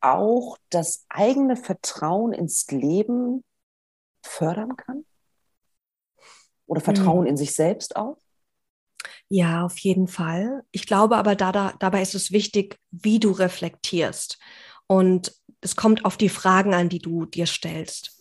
[0.00, 3.42] auch das eigene Vertrauen ins Leben
[4.22, 5.04] fördern kann?
[6.66, 7.30] Oder Vertrauen hm.
[7.30, 8.18] in sich selbst auch?
[9.28, 10.62] Ja, auf jeden Fall.
[10.70, 14.38] Ich glaube aber, da, da, dabei ist es wichtig, wie du reflektierst.
[14.86, 18.20] Und es kommt auf die Fragen an, die du dir stellst.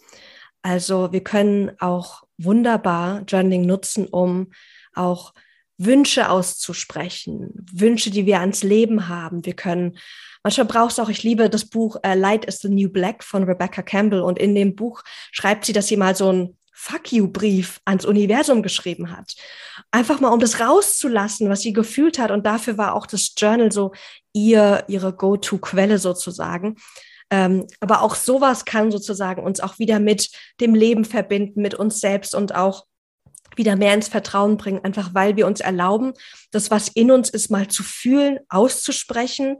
[0.61, 4.51] Also wir können auch wunderbar Journaling nutzen, um
[4.93, 5.33] auch
[5.77, 9.45] Wünsche auszusprechen, Wünsche, die wir ans Leben haben.
[9.45, 9.97] Wir können,
[10.41, 13.43] manchmal brauchst du auch, ich liebe das Buch uh, Light is the New Black von
[13.43, 17.29] Rebecca Campbell und in dem Buch schreibt sie, dass sie mal so ein Fuck you
[17.29, 19.35] Brief ans Universum geschrieben hat.
[19.91, 22.29] Einfach mal, um das rauszulassen, was sie gefühlt hat.
[22.29, 23.93] Und dafür war auch das Journal so
[24.33, 26.75] ihr, ihre Go-to-Quelle sozusagen.
[27.29, 32.01] Ähm, aber auch sowas kann sozusagen uns auch wieder mit dem Leben verbinden, mit uns
[32.01, 32.85] selbst und auch
[33.55, 36.11] wieder mehr ins Vertrauen bringen, einfach weil wir uns erlauben,
[36.51, 39.55] das, was in uns ist, mal zu fühlen, auszusprechen.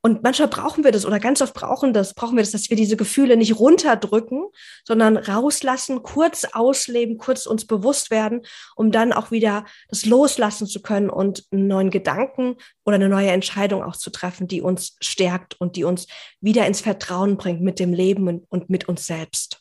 [0.00, 2.76] Und manchmal brauchen wir das oder ganz oft brauchen das, brauchen wir das, dass wir
[2.76, 4.46] diese Gefühle nicht runterdrücken,
[4.84, 8.42] sondern rauslassen, kurz ausleben, kurz uns bewusst werden,
[8.76, 13.30] um dann auch wieder das loslassen zu können und einen neuen Gedanken oder eine neue
[13.30, 16.06] Entscheidung auch zu treffen, die uns stärkt und die uns
[16.40, 19.60] wieder ins Vertrauen bringt mit dem Leben und mit uns selbst.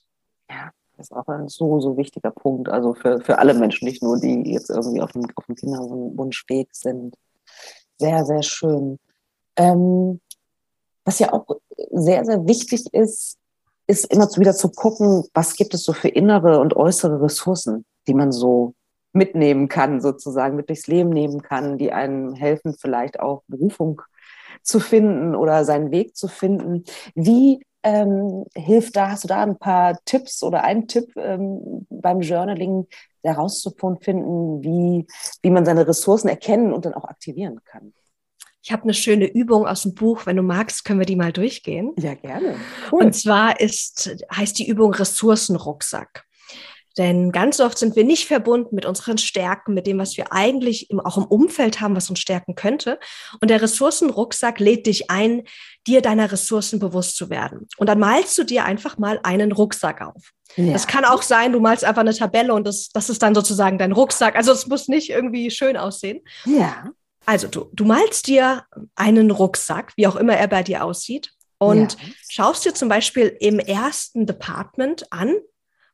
[0.49, 2.69] Ja, das ist auch ein so, so wichtiger Punkt.
[2.69, 6.69] Also für, für alle Menschen, nicht nur die jetzt irgendwie auf dem, auf dem Kinderwunschweg
[6.73, 7.15] sind.
[7.97, 8.99] Sehr, sehr schön.
[9.55, 10.19] Ähm,
[11.07, 11.45] was ja auch
[11.91, 13.37] sehr, sehr wichtig ist,
[13.87, 18.13] ist immer wieder zu gucken, was gibt es so für innere und äußere Ressourcen, die
[18.13, 18.73] man so
[19.13, 24.01] mitnehmen kann, sozusagen mit durchs Leben nehmen kann, die einem helfen, vielleicht auch Berufung
[24.63, 26.83] zu finden oder seinen Weg zu finden.
[27.15, 32.19] Wie ähm, hilft da, hast du da ein paar Tipps oder einen Tipp ähm, beim
[32.19, 32.85] Journaling
[33.23, 35.07] herauszufinden, wie,
[35.41, 37.93] wie man seine Ressourcen erkennen und dann auch aktivieren kann?
[38.67, 40.25] Ich habe eine schöne Übung aus dem Buch.
[40.25, 41.93] Wenn du magst, können wir die mal durchgehen.
[41.97, 42.57] Ja, gerne.
[42.91, 43.05] Cool.
[43.05, 46.25] Und zwar ist, heißt die Übung Ressourcenrucksack.
[46.97, 50.89] Denn ganz oft sind wir nicht verbunden mit unseren Stärken, mit dem, was wir eigentlich
[50.89, 52.99] im, auch im Umfeld haben, was uns stärken könnte.
[53.39, 55.43] Und der Ressourcenrucksack lädt dich ein,
[55.87, 57.69] dir deiner Ressourcen bewusst zu werden.
[57.77, 60.33] Und dann malst du dir einfach mal einen Rucksack auf.
[60.57, 60.73] Ja.
[60.73, 63.77] Das kann auch sein, du malst einfach eine Tabelle und das, das ist dann sozusagen
[63.77, 64.35] dein Rucksack.
[64.35, 66.19] Also es muss nicht irgendwie schön aussehen.
[66.43, 66.91] Ja.
[67.27, 71.93] Also du, du malst dir einen Rucksack, wie auch immer er bei dir aussieht, und
[71.93, 72.09] ja.
[72.29, 75.35] schaust dir zum Beispiel im ersten Department an,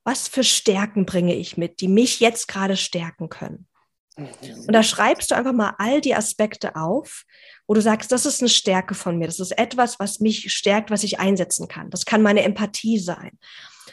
[0.04, 3.68] was für Stärken bringe ich mit, die mich jetzt gerade stärken können.
[4.16, 4.28] Mhm.
[4.68, 7.24] Und da schreibst du einfach mal all die Aspekte auf,
[7.66, 9.26] wo du sagst, das ist eine Stärke von mir.
[9.26, 11.90] Das ist etwas, was mich stärkt, was ich einsetzen kann.
[11.90, 13.40] Das kann meine Empathie sein.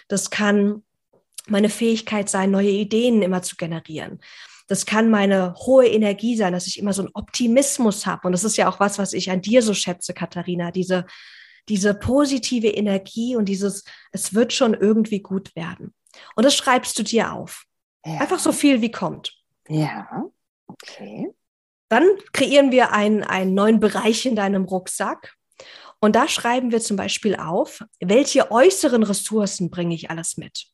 [0.08, 0.82] Das kann
[1.46, 4.20] meine Fähigkeit sein, neue Ideen immer zu generieren.
[4.70, 8.28] Das kann meine hohe Energie sein, dass ich immer so einen Optimismus habe.
[8.28, 11.06] Und das ist ja auch was, was ich an dir so schätze, Katharina, diese,
[11.68, 15.92] diese positive Energie und dieses, es wird schon irgendwie gut werden.
[16.36, 17.64] Und das schreibst du dir auf.
[18.06, 18.20] Ja.
[18.20, 19.36] Einfach so viel wie kommt.
[19.66, 20.26] Ja,
[20.68, 21.34] okay.
[21.88, 25.34] Dann kreieren wir einen, einen neuen Bereich in deinem Rucksack.
[25.98, 30.66] Und da schreiben wir zum Beispiel auf, welche äußeren Ressourcen bringe ich alles mit.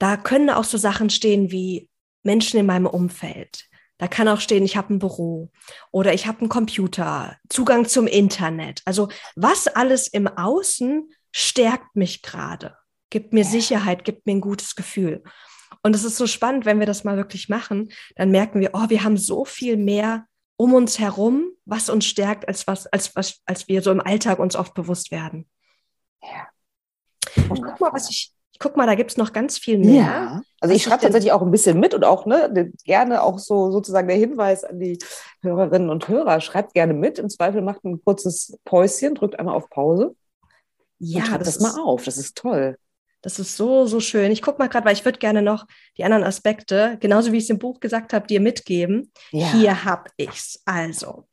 [0.00, 1.88] Da können auch so Sachen stehen wie
[2.24, 3.66] Menschen in meinem Umfeld.
[3.98, 5.50] Da kann auch stehen, ich habe ein Büro
[5.92, 8.82] oder ich habe einen Computer, Zugang zum Internet.
[8.84, 12.76] Also was alles im Außen stärkt mich gerade
[13.14, 15.22] gibt mir Sicherheit, gibt mir ein gutes Gefühl.
[15.84, 18.88] Und es ist so spannend, wenn wir das mal wirklich machen, dann merken wir, oh,
[18.88, 23.40] wir haben so viel mehr um uns herum, was uns stärkt, als was, als was,
[23.46, 25.48] als wir so im Alltag uns oft bewusst werden.
[26.22, 26.48] Ja.
[27.48, 29.94] Und guck mal, was ich, ich guck mal, da gibt es noch ganz viel mehr.
[29.94, 30.42] Ja.
[30.60, 34.08] Also ich schreibe tatsächlich auch ein bisschen mit und auch ne, gerne auch so sozusagen
[34.08, 34.98] der Hinweis an die
[35.42, 37.18] Hörerinnen und Hörer, schreibt gerne mit.
[37.18, 40.14] Im Zweifel macht ein kurzes Päuschen, drückt einmal auf Pause.
[40.98, 42.04] Ja, das, das mal auf.
[42.04, 42.78] Das ist toll.
[43.24, 44.30] Das ist so, so schön.
[44.30, 47.44] Ich gucke mal gerade, weil ich würde gerne noch die anderen Aspekte, genauso wie ich
[47.44, 49.10] es im Buch gesagt habe, dir mitgeben.
[49.30, 49.50] Ja.
[49.52, 50.62] Hier habe ich es.
[50.66, 51.24] Also,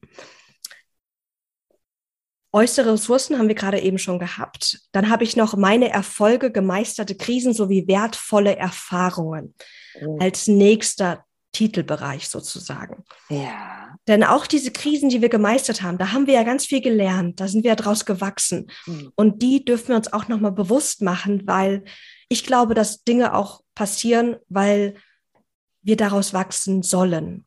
[2.53, 4.81] äußere Ressourcen haben wir gerade eben schon gehabt.
[4.91, 9.55] Dann habe ich noch meine Erfolge, gemeisterte Krisen sowie wertvolle Erfahrungen
[10.01, 10.17] oh.
[10.19, 13.03] als nächster Titelbereich sozusagen.
[13.29, 13.97] Ja.
[14.07, 17.39] Denn auch diese Krisen, die wir gemeistert haben, da haben wir ja ganz viel gelernt,
[17.39, 18.71] da sind wir ja draus gewachsen.
[18.85, 19.11] Mhm.
[19.15, 21.83] Und die dürfen wir uns auch nochmal bewusst machen, weil
[22.29, 24.95] ich glaube, dass Dinge auch passieren, weil
[25.81, 27.45] wir daraus wachsen sollen.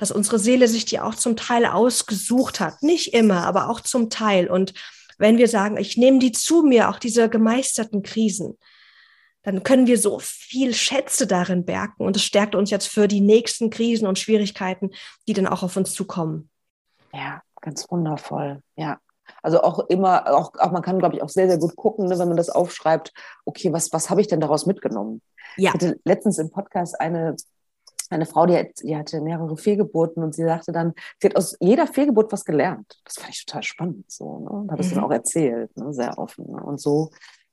[0.00, 2.82] Dass unsere Seele sich die auch zum Teil ausgesucht hat.
[2.82, 4.50] Nicht immer, aber auch zum Teil.
[4.50, 4.74] Und
[5.18, 8.58] wenn wir sagen, ich nehme die zu mir, auch diese gemeisterten Krisen,
[9.42, 13.20] dann können wir so viel Schätze darin bergen und es stärkt uns jetzt für die
[13.20, 14.90] nächsten Krisen und Schwierigkeiten,
[15.28, 16.50] die dann auch auf uns zukommen.
[17.12, 18.62] Ja, ganz wundervoll.
[18.76, 18.98] Ja.
[19.42, 22.18] Also auch immer, auch, auch man kann, glaube ich, auch sehr, sehr gut gucken, ne,
[22.18, 23.12] wenn man das aufschreibt,
[23.44, 25.22] okay, was, was habe ich denn daraus mitgenommen?
[25.56, 25.68] Ja.
[25.68, 27.36] Ich hatte letztens im Podcast eine,
[28.10, 31.56] eine Frau, die, hat, die hatte mehrere Fehlgeburten und sie sagte dann, sie hat aus
[31.60, 33.00] jeder Fehlgeburt was gelernt.
[33.04, 34.40] Das fand ich total spannend so.
[34.40, 34.50] Ne?
[34.50, 34.96] Und habe es mhm.
[34.96, 35.94] dann auch erzählt, ne?
[35.94, 36.50] sehr offen.
[36.50, 36.62] Ne?
[36.62, 37.10] Und so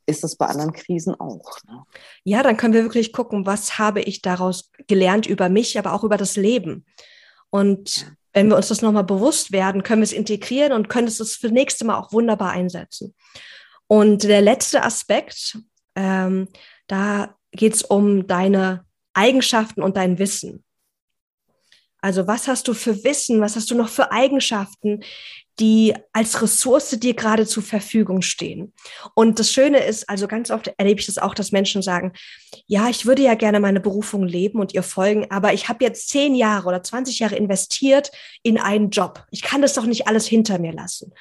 [0.08, 1.60] ist es bei anderen Krisen auch.
[1.68, 1.84] Ne?
[2.24, 6.04] Ja, dann können wir wirklich gucken, was habe ich daraus gelernt über mich, aber auch
[6.04, 6.86] über das Leben.
[7.50, 8.08] Und ja.
[8.34, 11.36] wenn wir uns das nochmal bewusst werden, können wir es integrieren und können es das
[11.36, 13.14] für das nächste Mal auch wunderbar einsetzen.
[13.86, 15.60] Und der letzte Aspekt,
[15.96, 16.48] ähm,
[16.88, 18.87] da geht es um deine
[19.18, 20.64] Eigenschaften und dein Wissen.
[22.00, 25.02] Also was hast du für Wissen, was hast du noch für Eigenschaften,
[25.60, 28.74] die als Ressource dir gerade zur Verfügung stehen.
[29.16, 32.14] Und das Schöne ist, also ganz oft erlebe ich das auch, dass Menschen sagen,
[32.68, 36.10] ja, ich würde ja gerne meine Berufung leben und ihr folgen, aber ich habe jetzt
[36.10, 38.12] zehn Jahre oder 20 Jahre investiert
[38.44, 39.26] in einen Job.
[39.32, 41.12] Ich kann das doch nicht alles hinter mir lassen.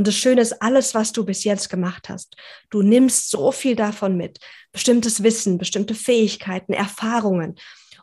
[0.00, 2.34] Und das Schöne ist, alles, was du bis jetzt gemacht hast,
[2.70, 4.38] du nimmst so viel davon mit.
[4.72, 7.56] Bestimmtes Wissen, bestimmte Fähigkeiten, Erfahrungen.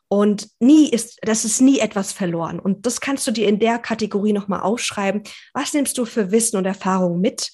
[0.07, 2.59] Und nie ist, das ist nie etwas verloren.
[2.59, 5.23] Und das kannst du dir in der Kategorie nochmal aufschreiben.
[5.55, 7.51] Was nimmst du für Wissen und Erfahrungen mit,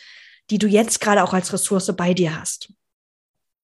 [0.50, 2.74] die du jetzt gerade auch als Ressource bei dir hast?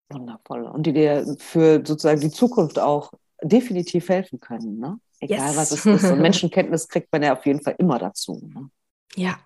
[0.10, 0.63] Wundervoll.
[0.63, 3.12] Und die dir für sozusagen die Zukunft auch
[3.44, 4.80] definitiv helfen können.
[4.80, 4.98] Ne?
[5.20, 5.58] Egal yes.
[5.58, 6.10] was es ist.
[6.10, 8.39] Und Menschenkenntnis kriegt man ja auf jeden Fall immer dazu.
[8.42, 8.70] Ne?
[9.18, 9.39] Ja.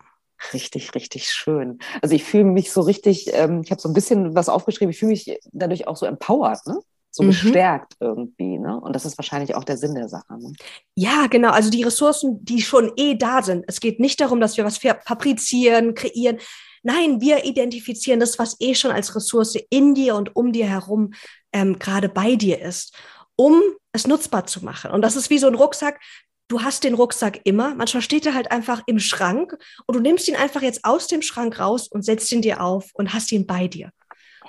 [0.52, 1.80] Richtig, richtig schön.
[2.02, 5.00] Also ich fühle mich so richtig, ähm, ich habe so ein bisschen was aufgeschrieben, ich
[5.00, 6.80] fühle mich dadurch auch so empowered, ne?
[7.14, 7.28] so mhm.
[7.28, 8.58] gestärkt irgendwie.
[8.58, 8.80] Ne?
[8.80, 10.34] Und das ist wahrscheinlich auch der Sinn der Sache.
[10.38, 10.52] Ne?
[10.96, 11.52] Ja, genau.
[11.52, 13.64] Also die Ressourcen, die schon eh da sind.
[13.68, 16.40] Es geht nicht darum, dass wir was fabrizieren, kreieren.
[16.82, 21.14] Nein, wir identifizieren das, was eh schon als Ressource in dir und um dir herum
[21.54, 22.96] ähm, gerade bei dir ist,
[23.36, 23.62] um
[23.94, 24.92] es nutzbar zu machen.
[24.92, 26.00] Und das ist wie so ein Rucksack.
[26.54, 27.74] Du hast den Rucksack immer.
[27.74, 31.24] Manchmal steht er halt einfach im Schrank und du nimmst ihn einfach jetzt aus dem
[31.24, 33.90] Schrank raus und setzt ihn dir auf und hast ihn bei dir.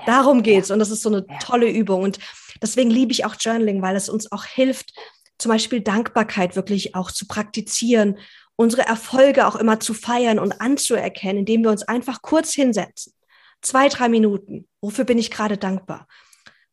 [0.04, 0.70] Darum geht's.
[0.70, 2.02] Und das ist so eine tolle Übung.
[2.02, 2.18] Und
[2.60, 4.92] deswegen liebe ich auch Journaling, weil es uns auch hilft,
[5.38, 8.18] zum Beispiel Dankbarkeit wirklich auch zu praktizieren,
[8.54, 13.14] unsere Erfolge auch immer zu feiern und anzuerkennen, indem wir uns einfach kurz hinsetzen.
[13.62, 14.68] Zwei, drei Minuten.
[14.82, 16.06] Wofür bin ich gerade dankbar?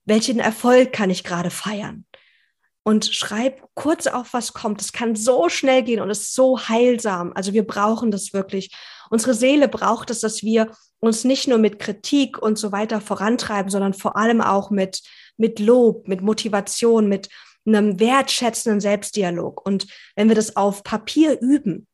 [0.03, 2.05] Welchen Erfolg kann ich gerade feiern?
[2.83, 4.81] Und schreib kurz auf, was kommt.
[4.81, 7.31] Es kann so schnell gehen und ist so heilsam.
[7.35, 8.75] Also wir brauchen das wirklich.
[9.11, 13.69] Unsere Seele braucht es, dass wir uns nicht nur mit Kritik und so weiter vorantreiben,
[13.69, 15.01] sondern vor allem auch mit,
[15.37, 17.29] mit Lob, mit Motivation, mit
[17.65, 19.63] einem wertschätzenden Selbstdialog.
[19.65, 21.87] Und wenn wir das auf Papier üben,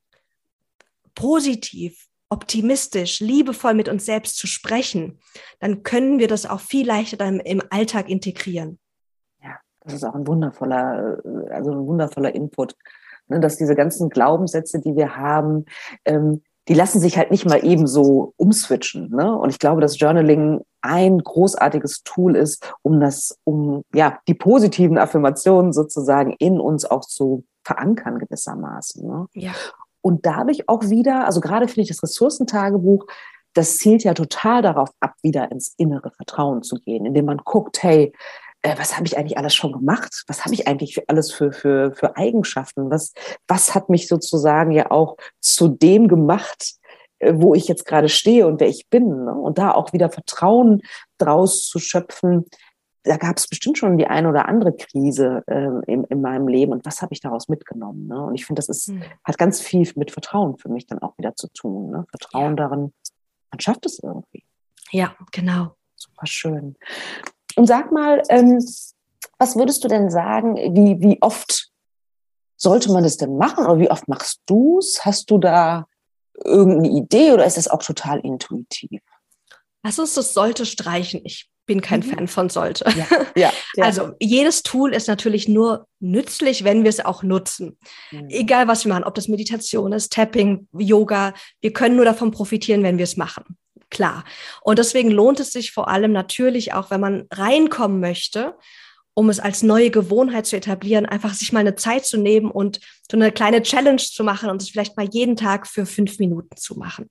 [1.16, 5.20] positiv, optimistisch, liebevoll mit uns selbst zu sprechen,
[5.60, 8.80] dann können wir das auch viel leichter dann im Alltag integrieren.
[9.88, 11.18] Das ist auch ein wundervoller,
[11.50, 12.76] also ein wundervoller Input,
[13.28, 15.66] ne, dass diese ganzen Glaubenssätze, die wir haben,
[16.06, 19.10] ähm, die lassen sich halt nicht mal eben so umswitchen.
[19.10, 19.34] Ne?
[19.38, 24.98] Und ich glaube, dass Journaling ein großartiges Tool ist, um das, um ja die positiven
[24.98, 29.08] Affirmationen sozusagen in uns auch zu verankern gewissermaßen.
[29.08, 29.28] Ne?
[29.34, 29.52] Ja.
[30.02, 33.06] Und dadurch auch wieder, also gerade finde ich das Ressourcentagebuch,
[33.54, 37.82] das zielt ja total darauf ab, wieder ins innere Vertrauen zu gehen, indem man guckt,
[37.82, 38.14] hey,
[38.68, 40.24] äh, was habe ich eigentlich alles schon gemacht?
[40.28, 42.90] Was habe ich eigentlich für alles für, für, für Eigenschaften?
[42.90, 43.14] Was,
[43.48, 46.76] was hat mich sozusagen ja auch zu dem gemacht,
[47.20, 49.26] äh, wo ich jetzt gerade stehe und wer ich bin?
[49.26, 49.34] Ne?
[49.34, 50.82] Und da auch wieder Vertrauen
[51.18, 52.46] draus zu schöpfen.
[53.04, 56.74] Da gab es bestimmt schon die eine oder andere Krise äh, in, in meinem Leben.
[56.74, 58.08] Und was habe ich daraus mitgenommen?
[58.08, 58.22] Ne?
[58.22, 59.04] Und ich finde, das ist, mhm.
[59.24, 61.92] hat ganz viel mit Vertrauen für mich dann auch wieder zu tun.
[61.92, 62.06] Ne?
[62.10, 62.68] Vertrauen ja.
[62.68, 62.94] darin,
[63.50, 64.44] man schafft es irgendwie.
[64.92, 65.76] Ja, genau.
[65.96, 66.76] Super schön.
[67.58, 68.64] Und sag mal, ähm,
[69.40, 71.70] was würdest du denn sagen, wie, wie oft
[72.56, 75.04] sollte man das denn machen oder wie oft machst du es?
[75.04, 75.88] Hast du da
[76.44, 79.02] irgendeine Idee oder ist das auch total intuitiv?
[79.84, 81.22] Lass uns das sollte streichen.
[81.24, 82.04] Ich bin kein mhm.
[82.04, 82.86] Fan von sollte.
[82.96, 83.84] Ja, ja, ja.
[83.84, 87.80] Also jedes Tool ist natürlich nur nützlich, wenn wir es auch nutzen.
[88.12, 88.30] Mhm.
[88.30, 92.84] Egal was wir machen, ob das Meditation ist, Tapping, Yoga, wir können nur davon profitieren,
[92.84, 93.58] wenn wir es machen
[93.90, 94.24] klar.
[94.62, 98.56] Und deswegen lohnt es sich vor allem natürlich auch, wenn man reinkommen möchte,
[99.14, 102.80] um es als neue Gewohnheit zu etablieren, einfach sich mal eine Zeit zu nehmen und
[103.12, 106.56] so eine kleine Challenge zu machen und es vielleicht mal jeden Tag für fünf Minuten
[106.56, 107.10] zu machen.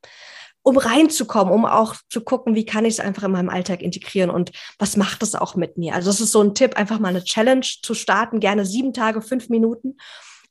[0.66, 4.30] um reinzukommen, um auch zu gucken, wie kann ich es einfach in meinem Alltag integrieren
[4.30, 4.50] und
[4.80, 5.94] was macht es auch mit mir.
[5.94, 9.22] Also das ist so ein Tipp, einfach mal eine Challenge zu starten, gerne sieben Tage,
[9.22, 9.96] fünf Minuten,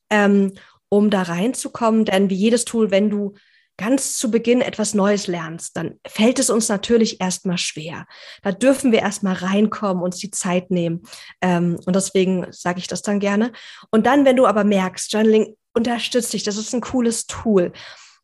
[0.10, 0.54] ähm,
[0.88, 2.06] um da reinzukommen.
[2.06, 3.34] Denn wie jedes Tool, wenn du
[3.78, 8.06] ganz zu Beginn etwas Neues lernst, dann fällt es uns natürlich erstmal schwer.
[8.42, 11.04] Da dürfen wir erstmal reinkommen, uns die Zeit nehmen.
[11.42, 13.52] Ähm, und deswegen sage ich das dann gerne.
[13.92, 17.74] Und dann, wenn du aber merkst, Journaling unterstützt dich, das ist ein cooles Tool,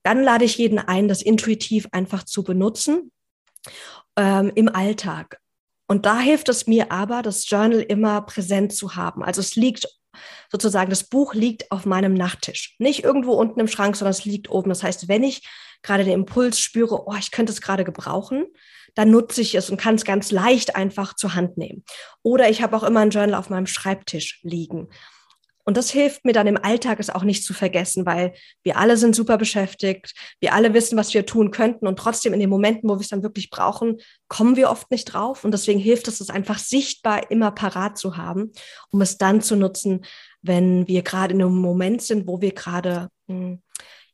[0.03, 3.11] dann lade ich jeden ein, das intuitiv einfach zu benutzen
[4.17, 5.39] ähm, im Alltag.
[5.87, 9.23] Und da hilft es mir aber, das Journal immer präsent zu haben.
[9.23, 9.89] Also es liegt
[10.51, 12.75] sozusagen, das Buch liegt auf meinem Nachttisch.
[12.79, 14.69] Nicht irgendwo unten im Schrank, sondern es liegt oben.
[14.69, 15.47] Das heißt, wenn ich
[15.81, 18.45] gerade den Impuls spüre, oh, ich könnte es gerade gebrauchen,
[18.95, 21.83] dann nutze ich es und kann es ganz leicht einfach zur Hand nehmen.
[22.23, 24.89] Oder ich habe auch immer ein Journal auf meinem Schreibtisch liegen.
[25.63, 28.33] Und das hilft mir dann im Alltag, es auch nicht zu vergessen, weil
[28.63, 32.39] wir alle sind super beschäftigt, wir alle wissen, was wir tun könnten und trotzdem in
[32.39, 33.97] den Momenten, wo wir es dann wirklich brauchen,
[34.27, 35.43] kommen wir oft nicht drauf.
[35.43, 38.51] Und deswegen hilft es, es einfach sichtbar immer parat zu haben,
[38.91, 40.05] um es dann zu nutzen,
[40.41, 43.61] wenn wir gerade in einem Moment sind, wo wir gerade hm,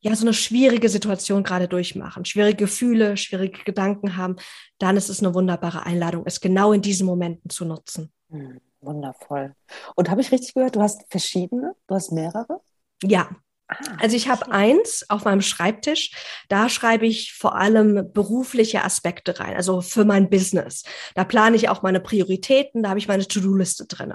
[0.02, 4.36] ja so eine schwierige Situation gerade durchmachen, schwierige Gefühle, schwierige Gedanken haben,
[4.80, 8.12] dann ist es eine wunderbare Einladung, es genau in diesen Momenten zu nutzen.
[8.30, 8.60] Hm.
[8.82, 9.56] Wundervoll.
[9.96, 12.62] Und habe ich richtig gehört, du hast verschiedene, du hast mehrere?
[13.04, 13.30] Ja.
[13.70, 16.12] Ah, also ich habe eins auf meinem Schreibtisch,
[16.48, 20.84] da schreibe ich vor allem berufliche Aspekte rein, also für mein Business.
[21.16, 24.14] Da plane ich auch meine Prioritäten, da habe ich meine To-Do-Liste drin.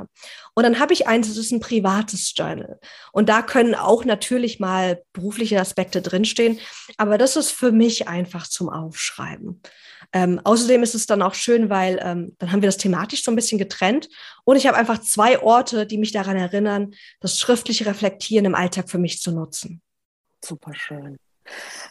[0.55, 2.81] Und dann habe ich eins, das ist ein privates Journal.
[3.13, 6.59] Und da können auch natürlich mal berufliche Aspekte drinstehen,
[6.97, 9.61] aber das ist für mich einfach zum Aufschreiben.
[10.13, 13.31] Ähm, außerdem ist es dann auch schön, weil ähm, dann haben wir das thematisch so
[13.31, 14.09] ein bisschen getrennt
[14.45, 18.91] und ich habe einfach zwei Orte, die mich daran erinnern, das schriftliche Reflektieren im Alltag
[18.91, 19.83] für mich zu nutzen.
[20.45, 21.17] Super schön.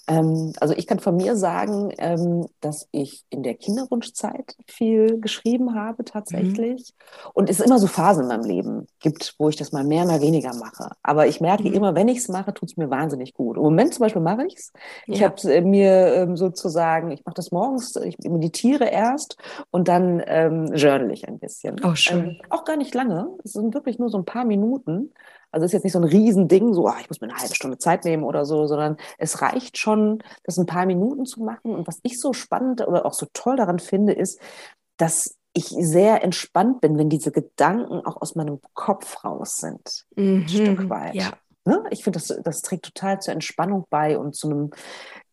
[0.08, 5.76] Ähm, also ich kann von mir sagen, ähm, dass ich in der Kinderwunschzeit viel geschrieben
[5.76, 6.94] habe tatsächlich.
[6.94, 7.32] Mhm.
[7.34, 10.22] Und es immer so Phasen in meinem Leben gibt, wo ich das mal mehr, mal
[10.22, 10.92] weniger mache.
[11.04, 11.74] Aber ich merke mhm.
[11.74, 13.58] immer, wenn ich es mache, tut es mir wahnsinnig gut.
[13.58, 14.74] Im Moment zum Beispiel mache ich es.
[15.08, 15.30] Ich ja.
[15.30, 19.38] habe äh, mir ähm, sozusagen, ich mache das morgens, ich meditiere erst
[19.70, 21.80] und dann ähm, journal ich ein bisschen.
[21.84, 22.20] Oh, schön.
[22.20, 23.30] Ähm, auch gar nicht lange.
[23.44, 25.14] Es sind wirklich nur so ein paar Minuten.
[25.52, 27.78] Also ist jetzt nicht so ein Riesending, so, ach, ich muss mir eine halbe Stunde
[27.78, 31.76] Zeit nehmen oder so, sondern es reicht schon, das ein paar Minuten zu machen.
[31.76, 34.40] Und was ich so spannend oder auch so toll daran finde, ist,
[34.98, 40.06] dass ich sehr entspannt bin, wenn diese Gedanken auch aus meinem Kopf raus sind.
[40.16, 41.16] Mhm, ein Stück weit.
[41.16, 41.34] Ja.
[41.66, 41.84] Ne?
[41.92, 44.72] Ich finde, das, das trägt total zur Entspannung bei und zu einem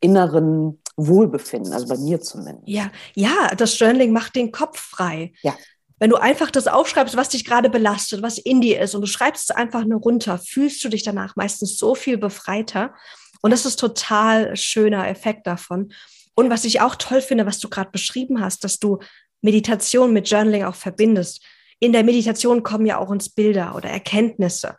[0.00, 2.68] inneren Wohlbefinden, also bei mir zumindest.
[2.68, 5.32] Ja, ja, das Journaling macht den Kopf frei.
[5.42, 5.54] Ja.
[5.98, 9.06] Wenn du einfach das aufschreibst, was dich gerade belastet, was in dir ist, und du
[9.06, 12.94] schreibst es einfach nur runter, fühlst du dich danach meistens so viel befreiter.
[13.42, 15.92] Und das ist total schöner Effekt davon.
[16.34, 18.98] Und was ich auch toll finde, was du gerade beschrieben hast, dass du
[19.42, 21.44] Meditation mit Journaling auch verbindest.
[21.80, 24.76] In der Meditation kommen ja auch uns Bilder oder Erkenntnisse.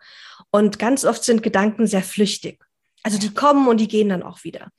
[0.51, 2.63] Und ganz oft sind Gedanken sehr flüchtig.
[3.03, 4.69] Also die kommen und die gehen dann auch wieder.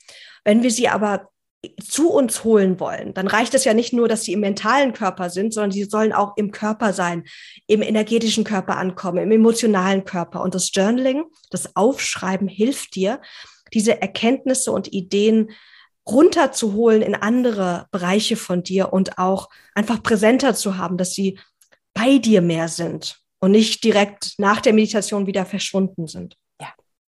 [0.44, 1.28] Wenn wir sie aber
[1.82, 5.28] zu uns holen wollen, dann reicht es ja nicht nur, dass sie im mentalen Körper
[5.28, 7.24] sind, sondern sie sollen auch im Körper sein,
[7.66, 10.42] im energetischen Körper ankommen, im emotionalen Körper.
[10.42, 13.20] Und das Journaling, das Aufschreiben hilft dir,
[13.74, 15.50] diese Erkenntnisse und Ideen
[16.08, 21.38] runterzuholen in andere Bereiche von dir und auch einfach präsenter zu haben, dass sie
[21.92, 26.36] bei dir mehr sind und nicht direkt nach der Meditation wieder verschwunden sind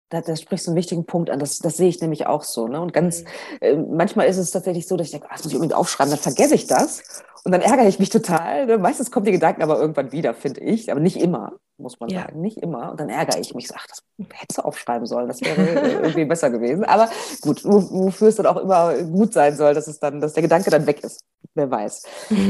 [0.10, 1.40] da, da sprichst du einen wichtigen Punkt an.
[1.40, 2.68] Das, das sehe ich nämlich auch so.
[2.68, 2.82] Ne?
[2.82, 3.28] Und ganz, mhm.
[3.62, 6.12] äh, manchmal ist es tatsächlich so, dass ich denke, ah, das muss ich unbedingt aufschreiben,
[6.12, 7.24] dann vergesse ich das.
[7.44, 8.66] Und dann ärgere ich mich total.
[8.66, 8.78] Ne?
[8.78, 10.92] Meistens kommen die Gedanken aber irgendwann wieder, finde ich.
[10.92, 12.22] Aber nicht immer, muss man ja.
[12.22, 12.42] sagen.
[12.42, 12.92] Nicht immer.
[12.92, 14.04] Und dann ärgere ich mich so, ach, das
[14.34, 15.28] hättest du aufschreiben sollen.
[15.28, 16.84] Das wäre äh, irgendwie besser gewesen.
[16.84, 17.10] Aber
[17.42, 20.70] gut, wofür es dann auch immer gut sein soll, dass es dann, dass der Gedanke
[20.70, 21.22] dann weg ist.
[21.54, 22.04] Wer weiß.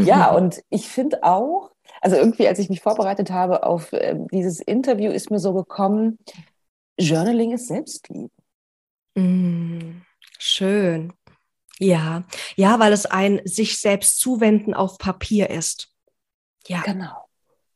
[0.06, 4.60] Ja, und ich finde auch, also irgendwie, als ich mich vorbereitet habe auf äh, dieses
[4.60, 6.18] Interview, ist mir so gekommen,
[7.00, 8.30] Journaling ist Selbstliebe.
[9.16, 10.02] Mm,
[10.38, 11.14] schön.
[11.80, 12.24] Ja,
[12.58, 15.94] ja, weil es ein sich selbst zuwenden auf Papier ist.
[16.68, 16.82] Ja.
[16.82, 17.30] Genau.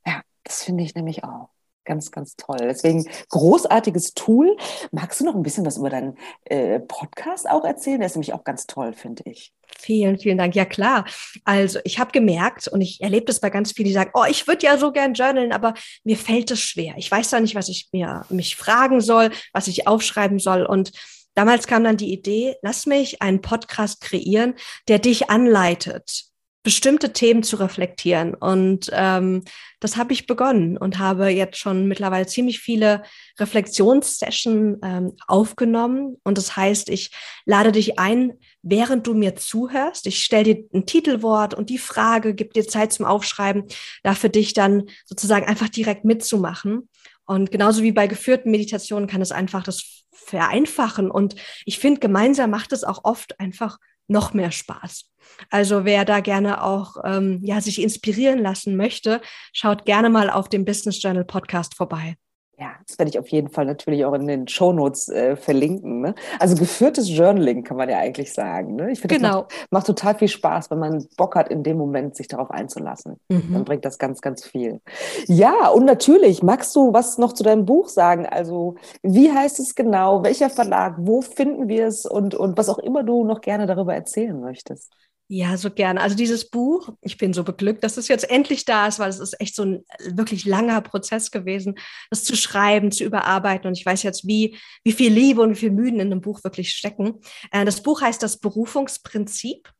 [0.05, 1.52] Ja, das finde ich nämlich auch.
[1.85, 2.57] Ganz, ganz toll.
[2.61, 4.55] Deswegen großartiges Tool.
[4.91, 7.99] Magst du noch ein bisschen was über deinen äh, Podcast auch erzählen?
[7.99, 9.53] Der ist nämlich auch ganz toll, finde ich.
[9.79, 10.55] Vielen, vielen Dank.
[10.55, 11.05] Ja, klar.
[11.43, 14.47] Also ich habe gemerkt und ich erlebe das bei ganz vielen, die sagen, oh, ich
[14.47, 15.73] würde ja so gern journalen, aber
[16.03, 16.93] mir fällt es schwer.
[16.97, 20.65] Ich weiß da nicht, was ich mir mich fragen soll, was ich aufschreiben soll.
[20.65, 20.91] Und
[21.33, 24.53] damals kam dann die Idee, lass mich einen Podcast kreieren,
[24.87, 26.25] der dich anleitet,
[26.63, 28.33] bestimmte Themen zu reflektieren.
[28.33, 29.43] Und ähm,
[29.81, 33.03] das habe ich begonnen und habe jetzt schon mittlerweile ziemlich viele
[33.37, 36.15] Reflexionssessions ähm, aufgenommen.
[36.23, 37.11] Und das heißt, ich
[37.45, 40.07] lade dich ein, während du mir zuhörst.
[40.07, 43.65] Ich stelle dir ein Titelwort und die Frage, gib dir Zeit zum Aufschreiben,
[44.01, 46.87] da für dich dann sozusagen einfach direkt mitzumachen.
[47.25, 51.11] Und genauso wie bei geführten Meditationen kann es einfach das vereinfachen.
[51.11, 51.35] Und
[51.65, 55.09] ich finde, gemeinsam macht es auch oft einfach noch mehr Spaß.
[55.49, 59.21] Also wer da gerne auch ähm, ja, sich inspirieren lassen möchte,
[59.53, 62.15] schaut gerne mal auf dem Business Journal Podcast vorbei.
[62.63, 65.99] Ja, das werde ich auf jeden Fall natürlich auch in den Shownotes äh, verlinken.
[65.99, 66.15] Ne?
[66.39, 68.75] Also geführtes Journaling kann man ja eigentlich sagen.
[68.75, 68.93] Ne?
[68.93, 69.41] Ich finde, genau.
[69.41, 72.51] das macht, macht, total viel Spaß, wenn man Bock hat, in dem Moment sich darauf
[72.51, 73.19] einzulassen.
[73.27, 73.49] Mhm.
[73.51, 74.79] Dann bringt das ganz, ganz viel.
[75.27, 78.25] Ja, und natürlich, magst du was noch zu deinem Buch sagen?
[78.25, 80.23] Also, wie heißt es genau?
[80.23, 80.95] Welcher Verlag?
[80.99, 82.05] Wo finden wir es?
[82.05, 84.93] Und, und was auch immer du noch gerne darüber erzählen möchtest.
[85.29, 86.01] Ja, so gerne.
[86.01, 89.19] Also dieses Buch, ich bin so beglückt, dass es jetzt endlich da ist, weil es
[89.19, 91.75] ist echt so ein wirklich langer Prozess gewesen,
[92.09, 93.67] das zu schreiben, zu überarbeiten.
[93.67, 96.43] Und ich weiß jetzt, wie, wie viel Liebe und wie viel Mühen in einem Buch
[96.43, 97.21] wirklich stecken.
[97.51, 99.71] Äh, das Buch heißt Das Berufungsprinzip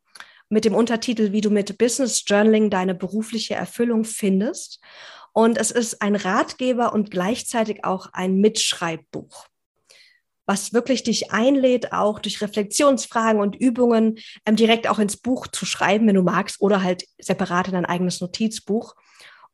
[0.49, 4.79] mit dem Untertitel, wie du mit Business Journaling deine berufliche Erfüllung findest.
[5.33, 9.47] Und es ist ein Ratgeber und gleichzeitig auch ein Mitschreibbuch
[10.45, 15.65] was wirklich dich einlädt, auch durch Reflexionsfragen und Übungen ähm, direkt auch ins Buch zu
[15.65, 18.95] schreiben, wenn du magst, oder halt separat in dein eigenes Notizbuch.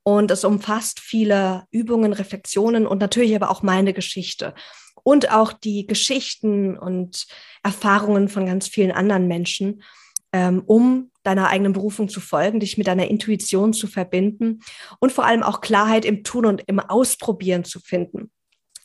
[0.03, 4.55] Und es umfasst viele Übungen, Reflexionen und natürlich aber auch meine Geschichte
[5.03, 7.27] und auch die Geschichten und
[7.63, 9.83] Erfahrungen von ganz vielen anderen Menschen,
[10.31, 14.61] ähm, um deiner eigenen Berufung zu folgen, dich mit deiner Intuition zu verbinden
[14.99, 18.31] und vor allem auch Klarheit im Tun und im Ausprobieren zu finden.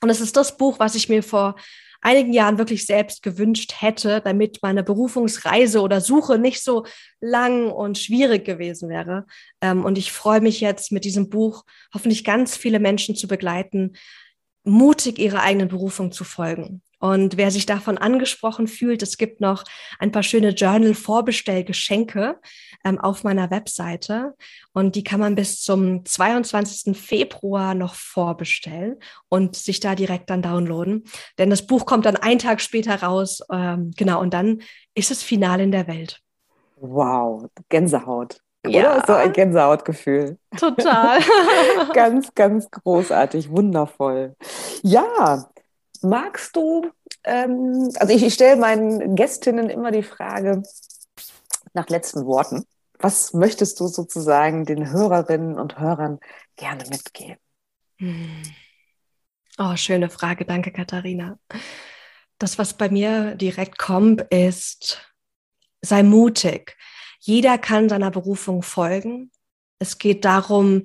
[0.01, 1.57] Und es ist das Buch, was ich mir vor
[2.05, 6.85] einigen Jahren wirklich selbst gewünscht hätte, damit meine Berufungsreise oder Suche nicht so
[7.21, 9.27] lang und schwierig gewesen wäre.
[9.61, 13.97] Ähm, und ich freue mich jetzt mit diesem Buch hoffentlich ganz viele Menschen zu begleiten,
[14.65, 16.83] mutig ihrer eigenen Berufung zu folgen.
[17.01, 19.65] Und wer sich davon angesprochen fühlt, es gibt noch
[19.99, 22.41] ein paar schöne Journal-Vorbestellgeschenke
[22.85, 24.35] ähm, auf meiner Webseite.
[24.73, 26.97] Und die kann man bis zum 22.
[26.97, 28.97] Februar noch vorbestellen
[29.29, 31.05] und sich da direkt dann downloaden.
[31.39, 33.41] Denn das Buch kommt dann einen Tag später raus.
[33.51, 34.63] Ähm, genau, und dann
[34.95, 36.21] ist es Final in der Welt.
[36.77, 38.41] Wow, Gänsehaut.
[38.67, 38.97] Ja.
[38.97, 39.05] Oder?
[39.07, 40.39] So ein Gänsehautgefühl.
[40.59, 41.19] Total.
[41.95, 44.37] ganz, ganz großartig, wundervoll.
[44.83, 45.51] Ja,
[46.03, 46.87] magst du,
[47.25, 50.63] ähm, also ich, ich stelle meinen Gästinnen immer die Frage
[51.75, 52.65] nach letzten Worten.
[53.05, 56.21] Was möchtest du sozusagen den Hörerinnen und Hörern
[56.57, 57.37] gerne mitgeben?
[57.99, 58.43] Hm.
[59.59, 60.47] Oh, schöne Frage.
[60.47, 61.39] Danke, Katharina.
[62.39, 65.03] Das, was bei mir direkt kommt, ist,
[65.83, 66.79] sei mutig.
[67.21, 69.31] Jeder kann seiner Berufung folgen.
[69.79, 70.85] Es geht darum,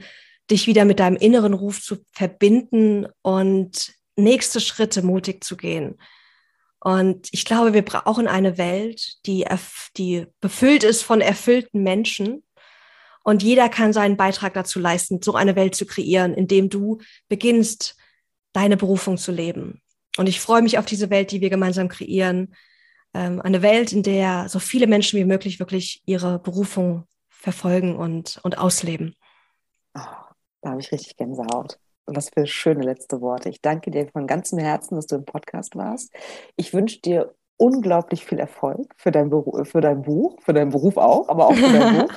[0.51, 5.97] dich wieder mit deinem inneren Ruf zu verbinden und nächste Schritte mutig zu gehen.
[6.80, 9.45] Und ich glaube, wir brauchen eine Welt, die,
[9.97, 12.43] die befüllt ist von erfüllten Menschen.
[13.23, 17.97] Und jeder kann seinen Beitrag dazu leisten, so eine Welt zu kreieren, indem du beginnst,
[18.53, 19.82] deine Berufung zu leben.
[20.17, 22.55] Und ich freue mich auf diese Welt, die wir gemeinsam kreieren.
[23.13, 28.39] Ähm, eine Welt, in der so viele Menschen wie möglich wirklich ihre Berufung verfolgen und,
[28.43, 29.15] und ausleben.
[29.95, 30.01] Oh,
[30.61, 31.77] da habe ich richtig Gänsehaut.
[32.10, 33.49] Und was für schöne letzte Worte.
[33.49, 36.12] Ich danke dir von ganzem Herzen, dass du im Podcast warst.
[36.55, 40.97] Ich wünsche dir unglaublich viel Erfolg für dein, Beruf, für dein Buch, für deinen Beruf
[40.97, 42.14] auch, aber auch für dein Buch.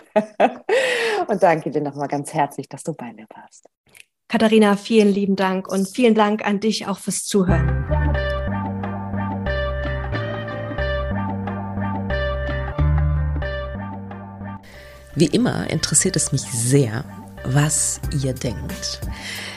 [1.28, 3.66] Und danke dir nochmal ganz herzlich, dass du bei mir warst.
[4.28, 7.84] Katharina, vielen lieben Dank und vielen Dank an dich auch fürs Zuhören.
[15.14, 17.04] Wie immer interessiert es mich sehr,
[17.44, 19.00] was ihr denkt.